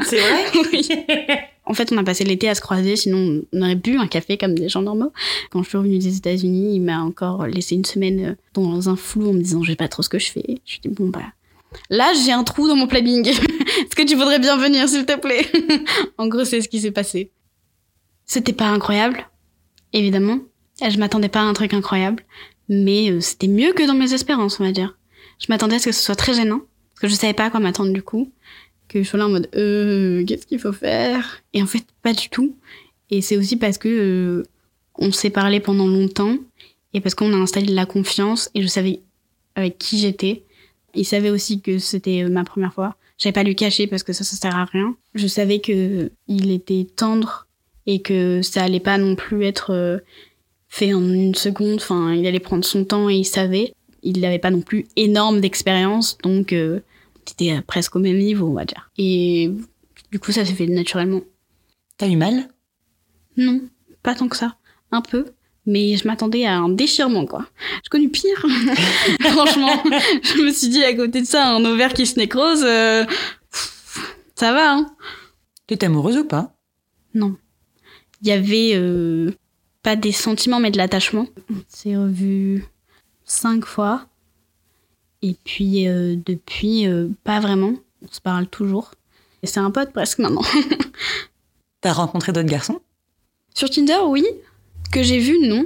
[0.03, 0.45] C'est vrai?
[0.73, 0.89] Oui.
[1.69, 4.39] En fait, on a passé l'été à se croiser, sinon on aurait bu un café
[4.39, 5.13] comme des gens normaux.
[5.51, 8.95] Quand je suis revenue des États-Unis, il m'a encore laissé une semaine euh, dans un
[8.95, 10.43] flou en me disant je sais pas trop ce que je fais.
[10.65, 11.21] Je lui dis bon bah
[11.91, 13.27] là j'ai un trou dans mon planning.
[13.27, 15.45] Est-ce que tu voudrais bien venir s'il te plaît?
[16.17, 17.29] En gros, c'est ce qui s'est passé.
[18.25, 19.29] C'était pas incroyable,
[19.93, 20.39] évidemment.
[20.82, 22.23] Je m'attendais pas à un truc incroyable,
[22.67, 24.97] mais euh, c'était mieux que dans mes espérances, on va dire.
[25.38, 27.49] Je m'attendais à ce que ce soit très gênant, parce que je savais pas à
[27.51, 28.32] quoi m'attendre du coup
[28.89, 31.41] que je sois là en mode euh, qu'est-ce qu'il faut faire?
[31.54, 32.56] Et en fait, pas du tout.
[33.10, 34.43] Et c'est aussi parce que euh,
[34.95, 36.36] on s'est parlé pendant longtemps
[36.93, 38.99] et parce qu'on a installé de la confiance et je savais
[39.56, 40.43] avec qui j'étais.
[40.95, 42.95] Il savait aussi que c'était ma première fois.
[43.17, 44.95] J'avais pas lui cacher parce que ça, ça sert à rien.
[45.13, 47.47] Je savais que il était tendre
[47.86, 49.99] et que ça allait pas non plus être euh,
[50.69, 51.75] fait en une seconde.
[51.75, 53.73] Enfin, il allait prendre son temps et il savait.
[54.04, 56.80] Il n'avait pas non plus énorme d'expérience, donc euh,
[57.30, 58.89] c'était presque au même niveau, on va dire.
[58.98, 59.52] Et
[60.12, 61.22] du coup, ça s'est fait naturellement.
[61.98, 62.50] T'as eu mal?
[63.38, 63.62] Non,
[64.04, 64.58] pas tant que ça.
[64.92, 65.26] Un peu.
[65.65, 67.46] Mais je m'attendais à un déchirement, quoi.
[67.84, 68.39] Je connu pire.
[69.22, 69.84] Franchement,
[70.24, 73.06] je me suis dit, à côté de ça, un ovaire qui se nécrose, euh,
[74.36, 74.96] ça va, hein.
[75.68, 76.56] T'es amoureuse ou pas?
[77.13, 77.36] Non.
[78.22, 79.32] Il y avait euh,
[79.84, 81.28] pas des sentiments, mais de l'attachement.
[81.52, 82.65] On s'est revu
[83.24, 84.09] cinq fois.
[85.21, 87.73] Et puis, euh, depuis, euh, pas vraiment.
[88.01, 88.91] On se parle toujours.
[89.43, 90.43] Et c'est un pote presque maintenant.
[91.82, 92.79] T'as rencontré d'autres garçons?
[93.53, 94.25] Sur Tinder, oui.
[94.91, 95.65] Que j'ai vu, non.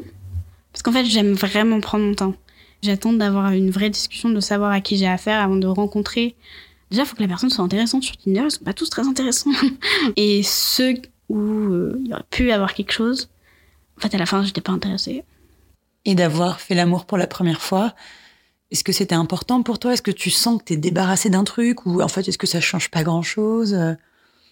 [0.72, 2.34] Parce qu'en fait, j'aime vraiment prendre mon temps.
[2.82, 6.36] J'attends d'avoir une vraie discussion, de savoir à qui j'ai affaire avant de rencontrer.
[6.92, 8.44] Déjà, il faut que la personne soit intéressante sur Tinder.
[8.46, 9.52] Ils sont pas tous très intéressants.
[10.16, 10.96] Et ceux
[11.30, 13.30] où euh, il y aurait pu avoir quelque chose,
[13.98, 15.24] en fait, à la fin, j'étais pas intéressée.
[16.06, 17.96] Et d'avoir fait l'amour pour la première fois,
[18.74, 19.94] est-ce que c'était important pour toi?
[19.94, 21.86] Est-ce que tu sens que t'es débarrassé d'un truc?
[21.86, 23.78] Ou en fait, est-ce que ça change pas grand-chose?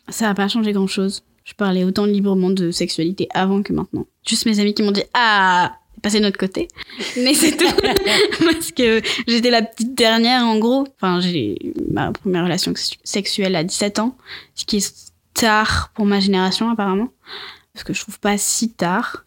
[0.10, 1.24] Ça n'a pas changé grand-chose.
[1.44, 4.06] Je parlais autant librement de sexualité avant que maintenant.
[4.26, 6.68] Juste mes amis qui m'ont dit Ah, passé de notre côté.
[7.18, 7.66] Mais c'est tout.
[8.40, 10.88] Parce que j'étais la petite dernière, en gros.
[10.98, 14.16] Enfin, j'ai ma première relation sexuelle à 17 ans,
[14.54, 17.10] ce qui est tard pour ma génération, apparemment.
[17.74, 19.26] Parce que je trouve pas si tard.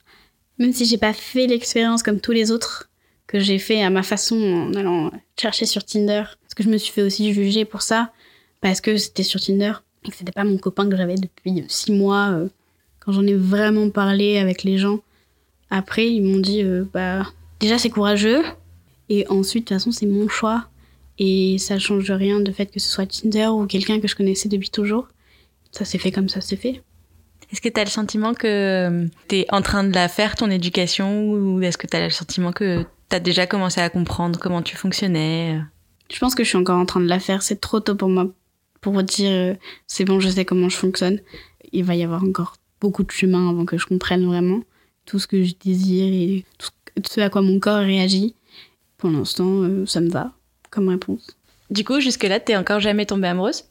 [0.60, 2.88] Même si j'ai pas fait l'expérience comme tous les autres
[3.34, 6.22] que j'ai fait à ma façon en allant chercher sur Tinder.
[6.42, 8.12] Parce que je me suis fait aussi juger pour ça.
[8.60, 9.72] Parce que c'était sur Tinder
[10.04, 12.28] et que c'était pas mon copain que j'avais depuis six mois.
[12.30, 12.48] euh,
[13.00, 15.00] Quand j'en ai vraiment parlé avec les gens,
[15.68, 17.26] après, ils m'ont dit, euh, bah,
[17.58, 18.44] déjà c'est courageux,
[19.08, 20.68] et ensuite, de toute façon, c'est mon choix,
[21.18, 24.48] et ça change rien de fait que ce soit Tinder ou quelqu'un que je connaissais
[24.48, 25.08] depuis toujours.
[25.72, 26.82] Ça s'est fait comme ça s'est fait.
[27.50, 30.50] Est-ce que tu as le sentiment que tu es en train de la faire, ton
[30.52, 34.40] éducation, ou est-ce que tu as le sentiment que tu as déjà commencé à comprendre
[34.40, 35.60] comment tu fonctionnais
[36.12, 38.08] Je pense que je suis encore en train de la faire, c'est trop tôt pour
[38.08, 38.26] moi
[38.80, 39.54] pour dire, euh,
[39.86, 41.20] c'est bon, je sais comment je fonctionne.
[41.72, 44.60] Il va y avoir encore beaucoup de chemin avant que je comprenne vraiment
[45.06, 46.68] tout ce que je désire et tout
[47.08, 48.34] ce à quoi mon corps réagit.
[48.98, 50.32] Pour l'instant, euh, ça me va
[50.70, 51.34] comme réponse.
[51.70, 53.64] Du coup, jusque-là, t'es encore jamais tombée amoureuse?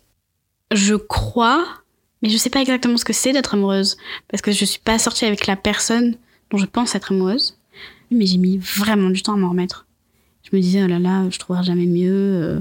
[0.71, 1.63] Je crois,
[2.23, 3.97] mais je sais pas exactement ce que c'est d'être amoureuse
[4.29, 6.15] parce que je suis pas sortie avec la personne
[6.49, 7.59] dont je pense être amoureuse.
[8.13, 9.85] Mais j'ai mis vraiment du temps à m'en remettre.
[10.49, 12.59] Je me disais oh là là, je trouverai jamais mieux euh,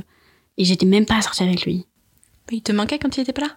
[0.58, 1.86] et j'étais même pas sortie avec lui.
[2.50, 3.56] Il te manquait quand il était pas là?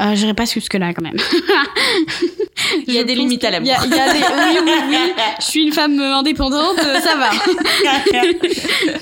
[0.00, 1.16] Euh, J'irai pas jusque-là quand même.
[2.86, 3.86] Il y a Je des limites à qu'il y a- l'amour.
[3.90, 5.12] il y a des- Oui, oui, oui.
[5.40, 7.30] Je suis une femme indépendante, euh, ça va.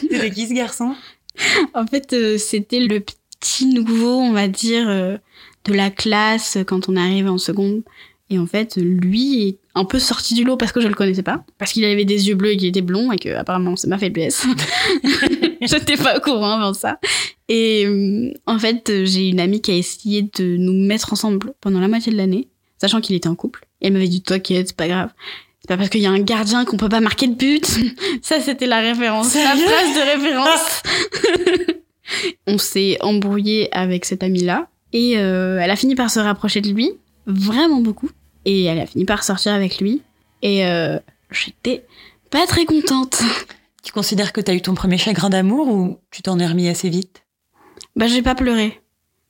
[0.01, 0.95] C'était qui ce garçon
[1.75, 6.97] En fait, euh, c'était le petit nouveau, on va dire, de la classe quand on
[6.97, 7.83] arrive en seconde.
[8.31, 11.23] Et en fait, lui est un peu sorti du lot parce que je le connaissais
[11.23, 11.45] pas.
[11.59, 13.99] Parce qu'il avait des yeux bleus et qu'il était blond et que apparemment c'est ma
[13.99, 14.47] faiblesse.
[15.61, 16.99] J'étais pas au courant avant ça.
[17.49, 21.79] Et euh, en fait, j'ai une amie qui a essayé de nous mettre ensemble pendant
[21.79, 23.67] la moitié de l'année, sachant qu'il était en couple.
[23.83, 25.11] Et elle m'avait dit, t'inquiète, c'est pas grave.
[25.61, 27.67] C'est pas parce qu'il y a un gardien qu'on peut pas marquer de but.
[28.23, 29.35] Ça, c'était la référence.
[29.35, 30.83] La phrase de référence.
[32.47, 34.69] On s'est embrouillé avec cette amie-là.
[34.95, 36.93] Et euh, elle a fini par se rapprocher de lui,
[37.27, 38.09] vraiment beaucoup.
[38.47, 40.03] Et elle a fini par sortir avec lui.
[40.41, 40.99] Et euh,
[41.31, 41.85] j'étais
[42.31, 43.23] pas très contente.
[43.83, 46.89] Tu considères que t'as eu ton premier chagrin d'amour ou tu t'en es remis assez
[46.89, 47.23] vite?
[47.95, 48.81] Bah, j'ai pas pleuré.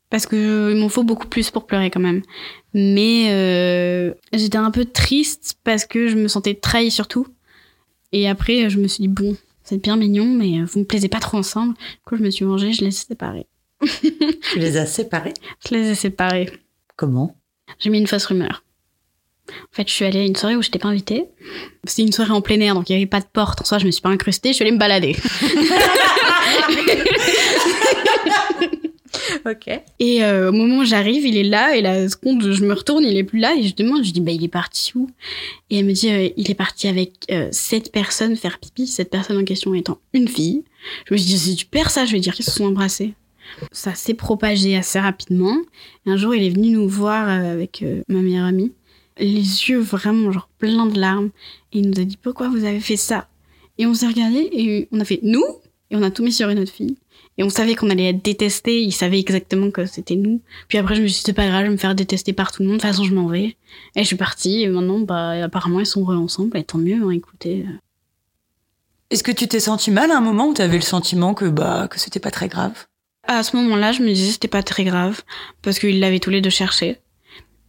[0.09, 2.23] Parce que euh, il m'en faut beaucoup plus pour pleurer quand même.
[2.73, 7.27] Mais euh, j'étais un peu triste parce que je me sentais trahie surtout.
[8.13, 11.21] Et après, je me suis dit, bon, c'est bien mignon, mais vous me plaisez pas
[11.21, 11.75] trop ensemble.
[11.75, 13.47] Du coup, je me suis mangée, je les ai séparés.
[14.53, 15.35] Tu les as séparés
[15.69, 16.51] Je les ai séparés.
[16.97, 17.37] Comment?
[17.79, 18.63] J'ai mis une fausse rumeur.
[19.49, 21.25] En fait, je suis allée à une soirée où j'étais pas invitée.
[21.85, 23.61] C'était une soirée en plein air, donc il y avait pas de porte.
[23.61, 25.17] En soi, je me suis pas incrustée, je suis allée me balader.
[29.45, 29.69] Ok.
[30.01, 33.05] Et euh, au moment où j'arrive, il est là, et la seconde je me retourne,
[33.05, 35.09] il est plus là, et je demande, je dis, bah, il est parti où?
[35.71, 39.11] Et elle me dit, euh, il est parti avec euh, sept personnes faire pipi, cette
[39.11, 40.65] personne en question étant une fille.
[41.07, 43.15] Je me suis dit, si tu perds ça, je vais dire qu'ils se sont embrassés.
[43.73, 45.57] Ça s'est propagé assez rapidement.
[46.07, 48.73] Et un jour, il est venu nous voir euh, avec euh, ma meilleure amie,
[49.19, 51.31] les yeux vraiment, genre, pleins de larmes,
[51.73, 53.29] et il nous a dit, pourquoi vous avez fait ça?
[53.79, 55.45] Et on s'est regardé, et on a fait, nous?
[55.91, 56.97] Et on a tout mis sur une autre fille.
[57.39, 60.41] Et on savait qu'on allait être détestés, il savait exactement que c'était nous.
[60.69, 62.51] Puis après, je me suis dit, c'est pas grave, je vais me faire détester par
[62.51, 63.57] tout le monde, de toute façon, je m'en vais.
[63.95, 67.03] Et je suis partie, et maintenant, bah, apparemment, ils sont re ensemble, et tant mieux,
[67.03, 67.67] hein, écoutez.
[69.11, 71.87] Est-ce que tu t'es senti mal à un moment où t'avais le sentiment que bah
[71.89, 72.87] que c'était pas très grave?
[73.23, 75.23] À ce moment-là, je me disais, c'était pas très grave,
[75.63, 76.99] parce qu'ils l'avaient tous les deux cherché.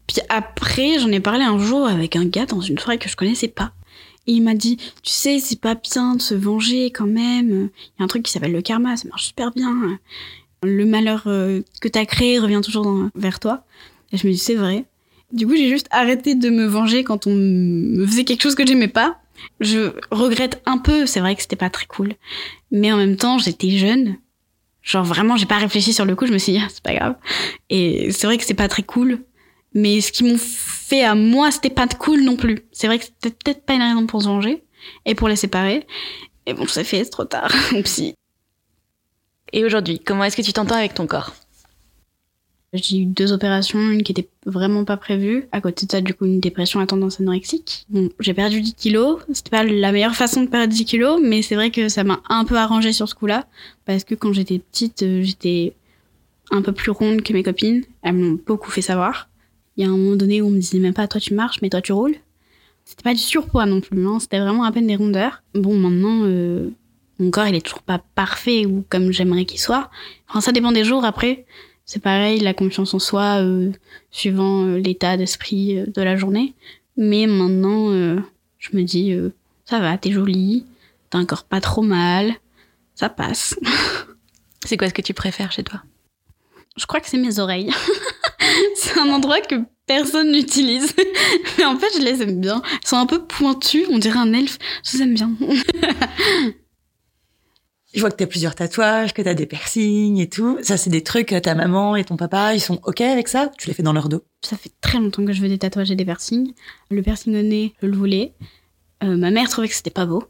[0.08, 3.16] Puis après, j'en ai parlé un jour avec un gars dans une soirée que je
[3.16, 3.74] connaissais pas.
[4.26, 7.70] Et il m'a dit, tu sais, c'est pas bien de se venger quand même.
[7.76, 10.00] Il y a un truc qui s'appelle le karma, ça marche super bien.
[10.64, 13.64] Le malheur euh, que t'as créé revient toujours vers toi.
[14.12, 14.86] Et je me dis, c'est vrai.
[15.32, 18.66] Du coup, j'ai juste arrêté de me venger quand on me faisait quelque chose que
[18.66, 19.20] j'aimais pas.
[19.60, 22.14] Je regrette un peu, c'est vrai que c'était pas très cool.
[22.72, 24.18] Mais en même temps, j'étais jeune.
[24.82, 26.94] Genre vraiment, j'ai pas réfléchi sur le coup, je me suis dit, ah, c'est pas
[26.94, 27.16] grave.
[27.70, 29.20] Et c'est vrai que c'est pas très cool.
[29.78, 32.66] Mais ce qu'ils m'ont fait à moi, c'était pas cool non plus.
[32.72, 34.64] C'est vrai que c'était peut-être pas une raison pour se venger
[35.06, 35.86] et pour les séparer.
[36.48, 37.54] Et bon, ça fait, c'est trop tard.
[37.84, 38.16] Psy.
[39.54, 41.36] Et aujourd'hui, comment est-ce que tu t'entends avec ton corps?
[42.74, 45.48] J'ai eu deux opérations, une qui était vraiment pas prévue.
[45.52, 47.86] À côté de ça, du coup, une dépression à tendance anorexique.
[47.90, 49.20] Bon, j'ai perdu 10 kilos.
[49.32, 52.20] C'était pas la meilleure façon de perdre 10 kilos, mais c'est vrai que ça m'a
[52.30, 53.46] un peu arrangé sur ce coup-là.
[53.86, 55.76] Parce que quand j'étais petite, euh, j'étais
[56.50, 57.84] un peu plus ronde que mes copines.
[58.02, 59.30] Elles m'ont beaucoup fait savoir.
[59.78, 61.62] Il y a un moment donné où on me disait même pas toi tu marches,
[61.62, 62.16] mais toi tu roules.
[62.84, 64.18] C'était pas du surpoids non plus, hein.
[64.20, 65.44] c'était vraiment à peine des rondeurs.
[65.54, 66.70] Bon, maintenant, euh,
[67.20, 69.92] mon corps il est toujours pas parfait ou comme j'aimerais qu'il soit.
[70.30, 71.46] Enfin, ça dépend des jours après.
[71.86, 73.72] C'est pareil, la confiance en soi, euh,
[74.10, 76.54] suivant euh, l'état d'esprit de la journée.
[76.96, 77.92] Mais maintenant,
[78.58, 79.16] je me dis,
[79.66, 80.66] ça va, t'es jolie,
[81.12, 82.34] t'as un corps pas trop mal,
[82.96, 83.56] ça passe.
[84.66, 85.84] C'est quoi ce que tu préfères chez toi?
[86.76, 87.72] Je crois que c'est mes oreilles.
[88.76, 90.94] c'est un endroit que personne n'utilise.
[91.58, 92.62] Mais en fait, je les aime bien.
[92.72, 94.58] Elles sont un peu pointues, on dirait un elfe.
[94.84, 95.32] Je les aime bien.
[97.94, 100.60] Je vois que t'as plusieurs tatouages, que t'as des piercings et tout.
[100.62, 103.50] Ça, c'est des trucs, euh, ta maman et ton papa, ils sont OK avec ça?
[103.58, 104.24] Tu les fais dans leur dos?
[104.44, 106.54] Ça fait très longtemps que je veux des tatouages et des piercings.
[106.92, 108.34] Le piercing au nez, je le voulais.
[109.04, 110.24] Euh, ma mère trouvait que c'était pas beau.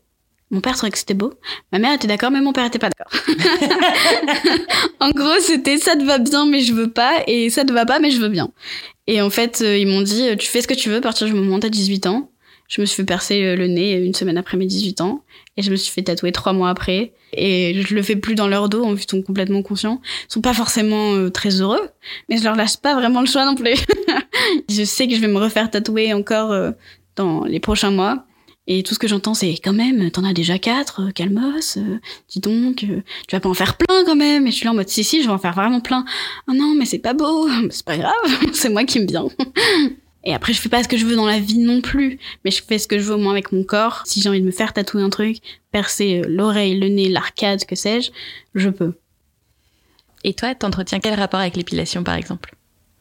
[0.50, 1.34] Mon père trouvait que c'était beau.
[1.74, 3.12] Ma mère était d'accord, mais mon père était pas d'accord.
[5.02, 7.86] en gros, c'était ça te va bien, mais je veux pas, et ça te va
[7.86, 8.52] pas, mais je veux bien.
[9.08, 11.02] Et en fait, euh, ils m'ont dit, euh, tu fais ce que tu veux à
[11.02, 12.32] partir du moment où t'as 18 ans.
[12.70, 15.24] Je me suis fait percer euh, le nez une semaine après mes 18 ans,
[15.58, 17.14] et je me suis fait tatouer trois mois après.
[17.34, 20.00] Et je le fais plus dans leur dos, en ils sont complètement conscients.
[20.30, 21.90] Ils sont pas forcément très heureux,
[22.30, 23.76] mais je leur lâche pas vraiment le choix non plus.
[24.70, 26.56] je sais que je vais me refaire tatouer encore
[27.18, 28.27] dans les prochains mois.
[28.68, 32.00] Et tout ce que j'entends, c'est quand même, t'en as déjà quatre, euh, calmos, euh,
[32.28, 34.46] dis donc, euh, tu vas pas en faire plein quand même.
[34.46, 36.04] Et je suis là en mode, si, si, je vais en faire vraiment plein.
[36.48, 38.14] Ah non, mais c'est pas beau, c'est pas grave,
[38.54, 39.26] c'est moi qui me bien.
[40.28, 42.52] Et après, je fais pas ce que je veux dans la vie non plus, mais
[42.52, 44.04] je fais ce que je veux au moins avec mon corps.
[44.06, 45.38] Si j'ai envie de me faire tatouer un truc,
[45.72, 48.12] percer euh, l'oreille, le nez, l'arcade, que sais-je,
[48.54, 48.96] je peux.
[50.26, 52.56] Et toi, t'entretiens quel rapport avec l'épilation, par exemple?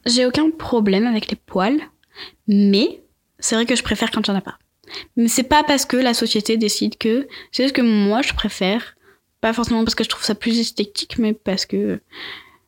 [0.05, 1.81] J'ai aucun problème avec les poils,
[2.47, 3.03] mais
[3.41, 4.59] c'est vrai que je préfère quand il n'y en a pas.
[5.17, 8.97] Mais c'est pas parce que la société décide que, c'est juste que moi je préfère.
[9.41, 12.01] Pas forcément parce que je trouve ça plus esthétique, mais parce que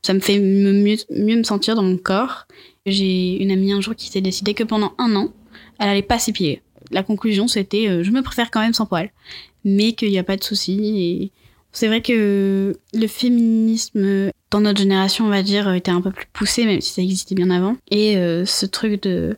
[0.03, 2.47] ça me fait mieux, mieux me sentir dans mon corps.
[2.87, 5.33] J'ai une amie un jour qui s'est décidé que pendant un an,
[5.79, 6.63] elle allait pas s'épiler.
[6.91, 9.11] La conclusion c'était euh, je me préfère quand même sans poils,
[9.65, 11.33] mais qu'il n'y a pas de souci.
[11.73, 16.27] C'est vrai que le féminisme dans notre génération, on va dire, était un peu plus
[16.33, 17.77] poussé, même si ça existait bien avant.
[17.91, 19.37] Et euh, ce truc de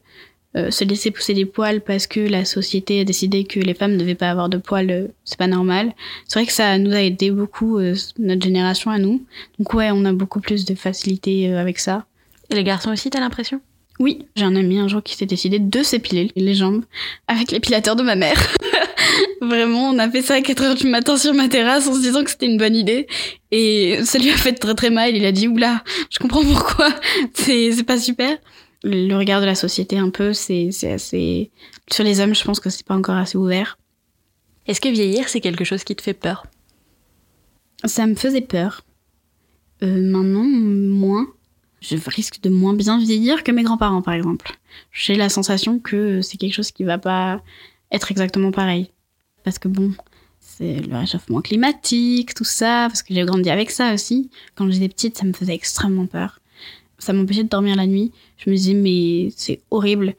[0.57, 3.93] euh, se laisser pousser des poils parce que la société a décidé que les femmes
[3.93, 5.93] ne devaient pas avoir de poils, euh, c'est pas normal.
[6.27, 9.23] C'est vrai que ça nous a aidé beaucoup, euh, notre génération à nous.
[9.59, 12.05] Donc ouais, on a beaucoup plus de facilité euh, avec ça.
[12.51, 13.61] Et les garçons aussi, t'as l'impression?
[14.01, 16.85] Oui, j'ai un ami un jour qui s'est décidé de s'épiler les jambes
[17.29, 18.41] avec l'épilateur de ma mère.
[19.43, 22.01] Vraiment, on a fait ça à 4 heures du matin sur ma terrasse en se
[22.01, 23.07] disant que c'était une bonne idée.
[23.51, 25.15] Et ça lui a fait très très mal.
[25.15, 26.89] Il a dit, oula, je comprends pourquoi.
[27.35, 28.39] C'est, c'est pas super.
[28.83, 31.51] Le, regard de la société, un peu, c'est, c'est assez...
[31.91, 33.79] Sur les hommes, je pense que c'est pas encore assez ouvert.
[34.67, 36.47] Est-ce que vieillir, c'est quelque chose qui te fait peur?
[37.85, 38.83] Ça me faisait peur.
[39.83, 41.27] Euh, maintenant, moins.
[41.81, 44.59] Je risque de moins bien vieillir que mes grands-parents, par exemple.
[44.93, 47.43] J'ai la sensation que c'est quelque chose qui va pas
[47.91, 48.91] être exactement pareil.
[49.45, 49.93] Parce que bon,
[50.39, 54.31] c'est le réchauffement climatique, tout ça, parce que j'ai grandi avec ça aussi.
[54.55, 56.40] Quand j'étais petite, ça me faisait extrêmement peur.
[57.01, 58.13] Ça m'empêchait de dormir la nuit.
[58.39, 60.15] Je me disais, mais c'est horrible.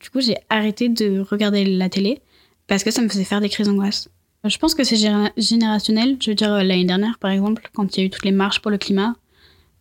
[0.00, 2.20] Du coup, j'ai arrêté de regarder la télé
[2.66, 4.08] parce que ça me faisait faire des crises d'angoisse.
[4.44, 6.16] Je pense que c'est générationnel.
[6.20, 8.60] Je veux dire, l'année dernière, par exemple, quand il y a eu toutes les marches
[8.60, 9.14] pour le climat,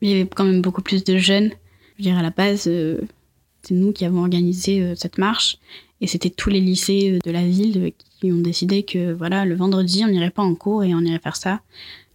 [0.01, 1.49] il y avait quand même beaucoup plus de jeunes.
[1.49, 3.01] Je veux dire, à la base, euh,
[3.63, 5.57] c'est nous qui avons organisé euh, cette marche.
[5.99, 9.55] Et c'était tous les lycées euh, de la ville qui ont décidé que, voilà, le
[9.55, 11.61] vendredi, on n'irait pas en cours et on irait faire ça.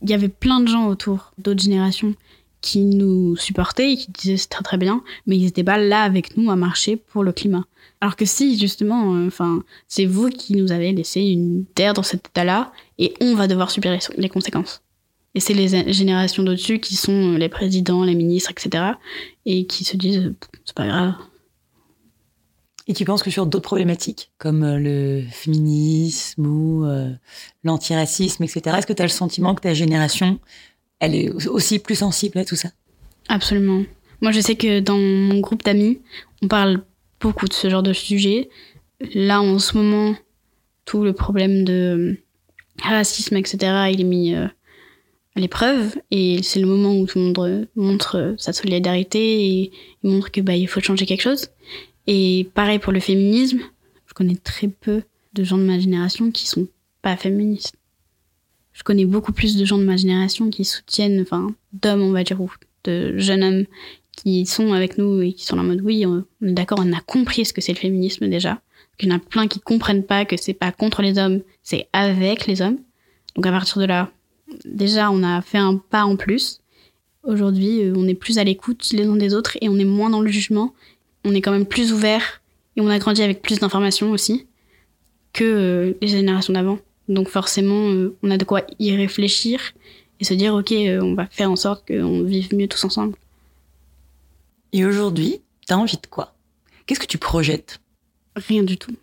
[0.02, 2.14] Il y avait plein de gens autour, d'autres générations,
[2.66, 6.02] qui nous supportaient et qui disaient c'est très très bien, mais ils n'étaient pas là
[6.02, 7.64] avec nous à marcher pour le climat.
[8.00, 12.02] Alors que si, justement, euh, enfin, c'est vous qui nous avez laissé une terre dans
[12.02, 14.82] cet état-là, et on va devoir subir les, conséquences.
[15.36, 18.94] Et c'est les générations d'au-dessus qui sont euh, les présidents, les ministres, etc.,
[19.44, 21.14] et qui se disent euh, c'est pas grave.
[22.88, 26.86] Et tu penses que sur d'autres problématiques, comme le féminisme ou
[27.64, 30.38] l'antiracisme, etc., est-ce que tu as le sentiment que ta génération,
[31.00, 32.70] elle est aussi plus sensible à tout ça
[33.28, 33.84] Absolument.
[34.20, 36.00] Moi, je sais que dans mon groupe d'amis,
[36.42, 36.82] on parle
[37.20, 38.48] beaucoup de ce genre de sujet.
[39.14, 40.14] Là, en ce moment,
[40.84, 42.18] tout le problème de
[42.82, 44.46] racisme, etc., il est mis euh,
[45.34, 45.96] à l'épreuve.
[46.10, 50.30] Et c'est le moment où tout le monde euh, montre euh, sa solidarité et, montre
[50.30, 51.48] que bah, faut changer quelque chose.
[52.06, 53.60] Et pareil pour le féminisme.
[54.06, 55.02] Je connais très peu
[55.34, 56.68] de gens de ma génération qui sont
[57.02, 57.74] pas féministes.
[58.76, 62.24] Je connais beaucoup plus de gens de ma génération qui soutiennent, enfin, d'hommes, on va
[62.24, 62.50] dire, ou
[62.84, 63.64] de jeunes hommes
[64.12, 67.00] qui sont avec nous et qui sont en mode oui, on est d'accord, on a
[67.00, 68.60] compris ce que c'est le féminisme déjà.
[69.00, 71.88] Il y en a plein qui comprennent pas que c'est pas contre les hommes, c'est
[71.94, 72.76] avec les hommes.
[73.34, 74.10] Donc à partir de là,
[74.66, 76.60] déjà on a fait un pas en plus.
[77.22, 80.10] Aujourd'hui, euh, on est plus à l'écoute les uns des autres et on est moins
[80.10, 80.74] dans le jugement.
[81.24, 82.42] On est quand même plus ouvert
[82.76, 84.46] et on a grandi avec plus d'informations aussi
[85.32, 86.78] que euh, les générations d'avant.
[87.08, 89.60] Donc forcément, euh, on a de quoi y réfléchir
[90.20, 93.16] et se dire ok, euh, on va faire en sorte qu'on vive mieux tous ensemble.
[94.72, 96.34] Et aujourd'hui, tu as envie de quoi?
[96.86, 97.80] Qu'est-ce que tu projettes?
[98.34, 98.94] Rien du tout.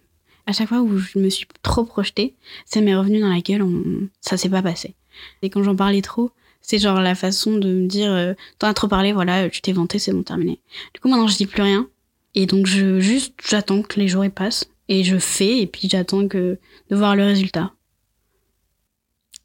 [0.45, 2.35] À chaque fois où je me suis trop projetée,
[2.65, 4.07] ça m'est revenu dans la gueule, on...
[4.19, 4.93] ça s'est pas passé.
[5.41, 8.73] Et quand j'en parlais trop, c'est genre la façon de me dire euh, t'en as
[8.73, 10.59] trop parlé, voilà, tu t'es vanté, c'est bon, terminé.
[10.93, 11.87] Du coup, maintenant, je dis plus rien.
[12.35, 14.69] Et donc, je juste, j'attends que les jours y passent.
[14.89, 16.57] Et je fais, et puis j'attends que
[16.89, 17.71] de voir le résultat.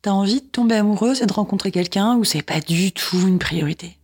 [0.02, 3.38] T'as envie de tomber amoureuse et de rencontrer quelqu'un ou c'est pas du tout une
[3.38, 3.96] priorité?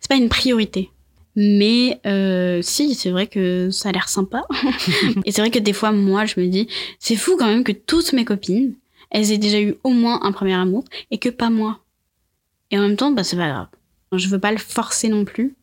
[0.00, 0.90] C'est pas une priorité.
[1.36, 4.44] Mais euh, si, c'est vrai que ça a l'air sympa.
[5.24, 7.72] et c'est vrai que des fois, moi, je me dis, c'est fou quand même que
[7.72, 8.74] toutes mes copines,
[9.10, 11.80] elles aient déjà eu au moins un premier amour et que pas moi.
[12.70, 13.68] Et en même temps, bah, c'est pas grave.
[14.12, 15.54] Je veux pas le forcer non plus.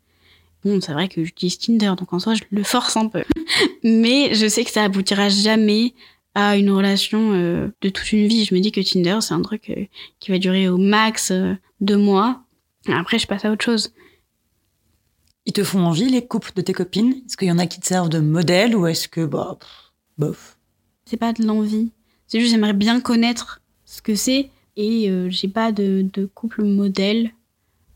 [0.63, 3.24] Bon, c'est vrai que j'utilise Tinder, donc en soi, je le force un peu.
[3.84, 5.93] Mais je sais que ça aboutira jamais
[6.39, 8.45] à une relation euh, de toute une vie.
[8.45, 9.86] Je me dis que Tinder, c'est un truc euh,
[10.19, 12.43] qui va durer au max euh, deux mois.
[12.88, 13.93] Après, je passe à autre chose.
[15.45, 17.13] Ils te font envie, les couples de tes copines?
[17.26, 19.91] Est-ce qu'il y en a qui te servent de modèle ou est-ce que, bah, pff,
[20.18, 20.57] bof?
[21.05, 21.91] C'est pas de l'envie.
[22.28, 26.63] C'est juste j'aimerais bien connaître ce que c'est et euh, j'ai pas de, de couple
[26.63, 27.32] modèle.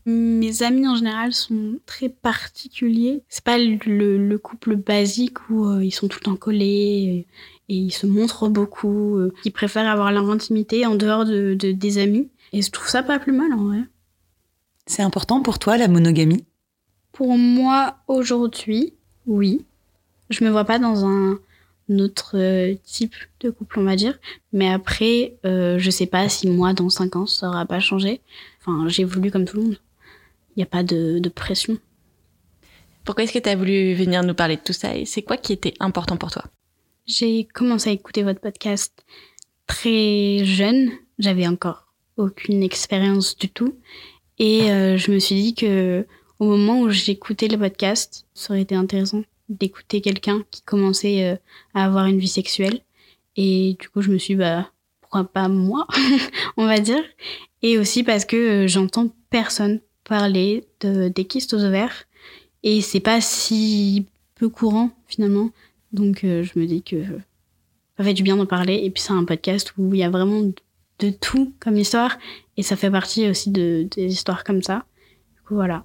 [0.06, 3.22] Mes amis en général sont très particuliers.
[3.28, 7.26] C'est pas le, le couple basique où euh, ils sont tout le temps collés
[7.68, 9.16] et, ils se montrent beaucoup.
[9.16, 12.28] euh, ils préfèrent avoir leur intimité en dehors de, de- des amis.
[12.52, 13.80] Et je trouve ça pas plus mal en vrai.
[14.86, 16.44] C'est important pour toi, la monogamie?
[17.12, 18.92] Pour moi, aujourd'hui,
[19.26, 19.64] oui.
[20.30, 21.38] Je me vois pas dans un
[21.90, 24.18] autre euh, type de couple, on va dire.
[24.52, 28.20] Mais après, euh, je sais pas si moi, dans 5 ans, ça aura pas changé.
[28.60, 29.78] Enfin, j'ai voulu comme tout le monde.
[30.56, 31.78] Il n'y a pas de, de pression.
[33.04, 34.96] Pourquoi est-ce que tu as voulu venir nous parler de tout ça?
[34.96, 36.44] Et c'est quoi qui était important pour toi?
[37.06, 39.04] J'ai commencé à écouter votre podcast
[39.66, 40.90] très jeune.
[41.18, 43.74] J'avais encore aucune expérience du tout.
[44.38, 46.06] Et euh, je me suis dit que
[46.38, 51.36] au moment où j'écoutais le podcast, ça aurait été intéressant d'écouter quelqu'un qui commençait euh,
[51.74, 52.80] à avoir une vie sexuelle.
[53.36, 54.70] Et du coup, je me suis bah,
[55.02, 55.86] pourquoi pas moi,
[56.56, 57.04] on va dire.
[57.60, 62.04] Et aussi parce que euh, j'entends personne parler de, des kystes aux ovaires.
[62.62, 65.50] Et c'est pas si peu courant, finalement.
[65.94, 67.04] Donc, euh, je me dis que
[67.96, 68.80] ça fait du bien d'en parler.
[68.82, 70.42] Et puis, c'est un podcast où il y a vraiment
[70.98, 72.18] de tout comme histoire.
[72.56, 74.84] Et ça fait partie aussi de, des histoires comme ça.
[75.36, 75.84] Du coup, voilà.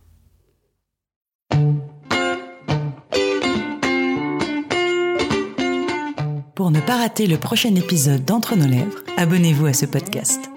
[6.56, 10.50] Pour ne pas rater le prochain épisode d'Entre nos lèvres, abonnez-vous à ce podcast.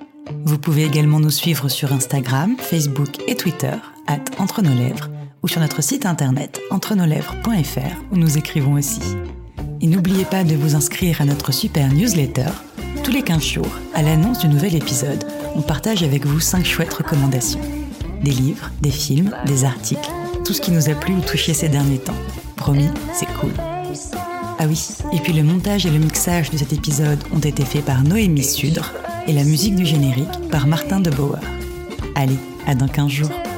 [0.45, 3.77] Vous pouvez également nous suivre sur Instagram, Facebook et Twitter,
[4.07, 5.09] at Entre nos lèvres,
[5.43, 9.01] ou sur notre site internet entrenoslèvres.fr où nous écrivons aussi.
[9.83, 12.47] Et n'oubliez pas de vous inscrire à notre super newsletter.
[13.03, 15.25] Tous les 15 jours, à l'annonce du nouvel épisode,
[15.57, 17.61] on partage avec vous 5 chouettes recommandations.
[18.23, 20.09] Des livres, des films, des articles,
[20.45, 22.15] tout ce qui nous a plu ou touché ces derniers temps.
[22.55, 23.51] Promis, c'est cool.
[24.61, 27.85] Ah oui, et puis le montage et le mixage de cet épisode ont été faits
[27.85, 28.93] par Noémie Sudre
[29.27, 31.41] et la musique du générique par Martin de Bauer.
[32.15, 33.52] Allez, à dans 15 jours.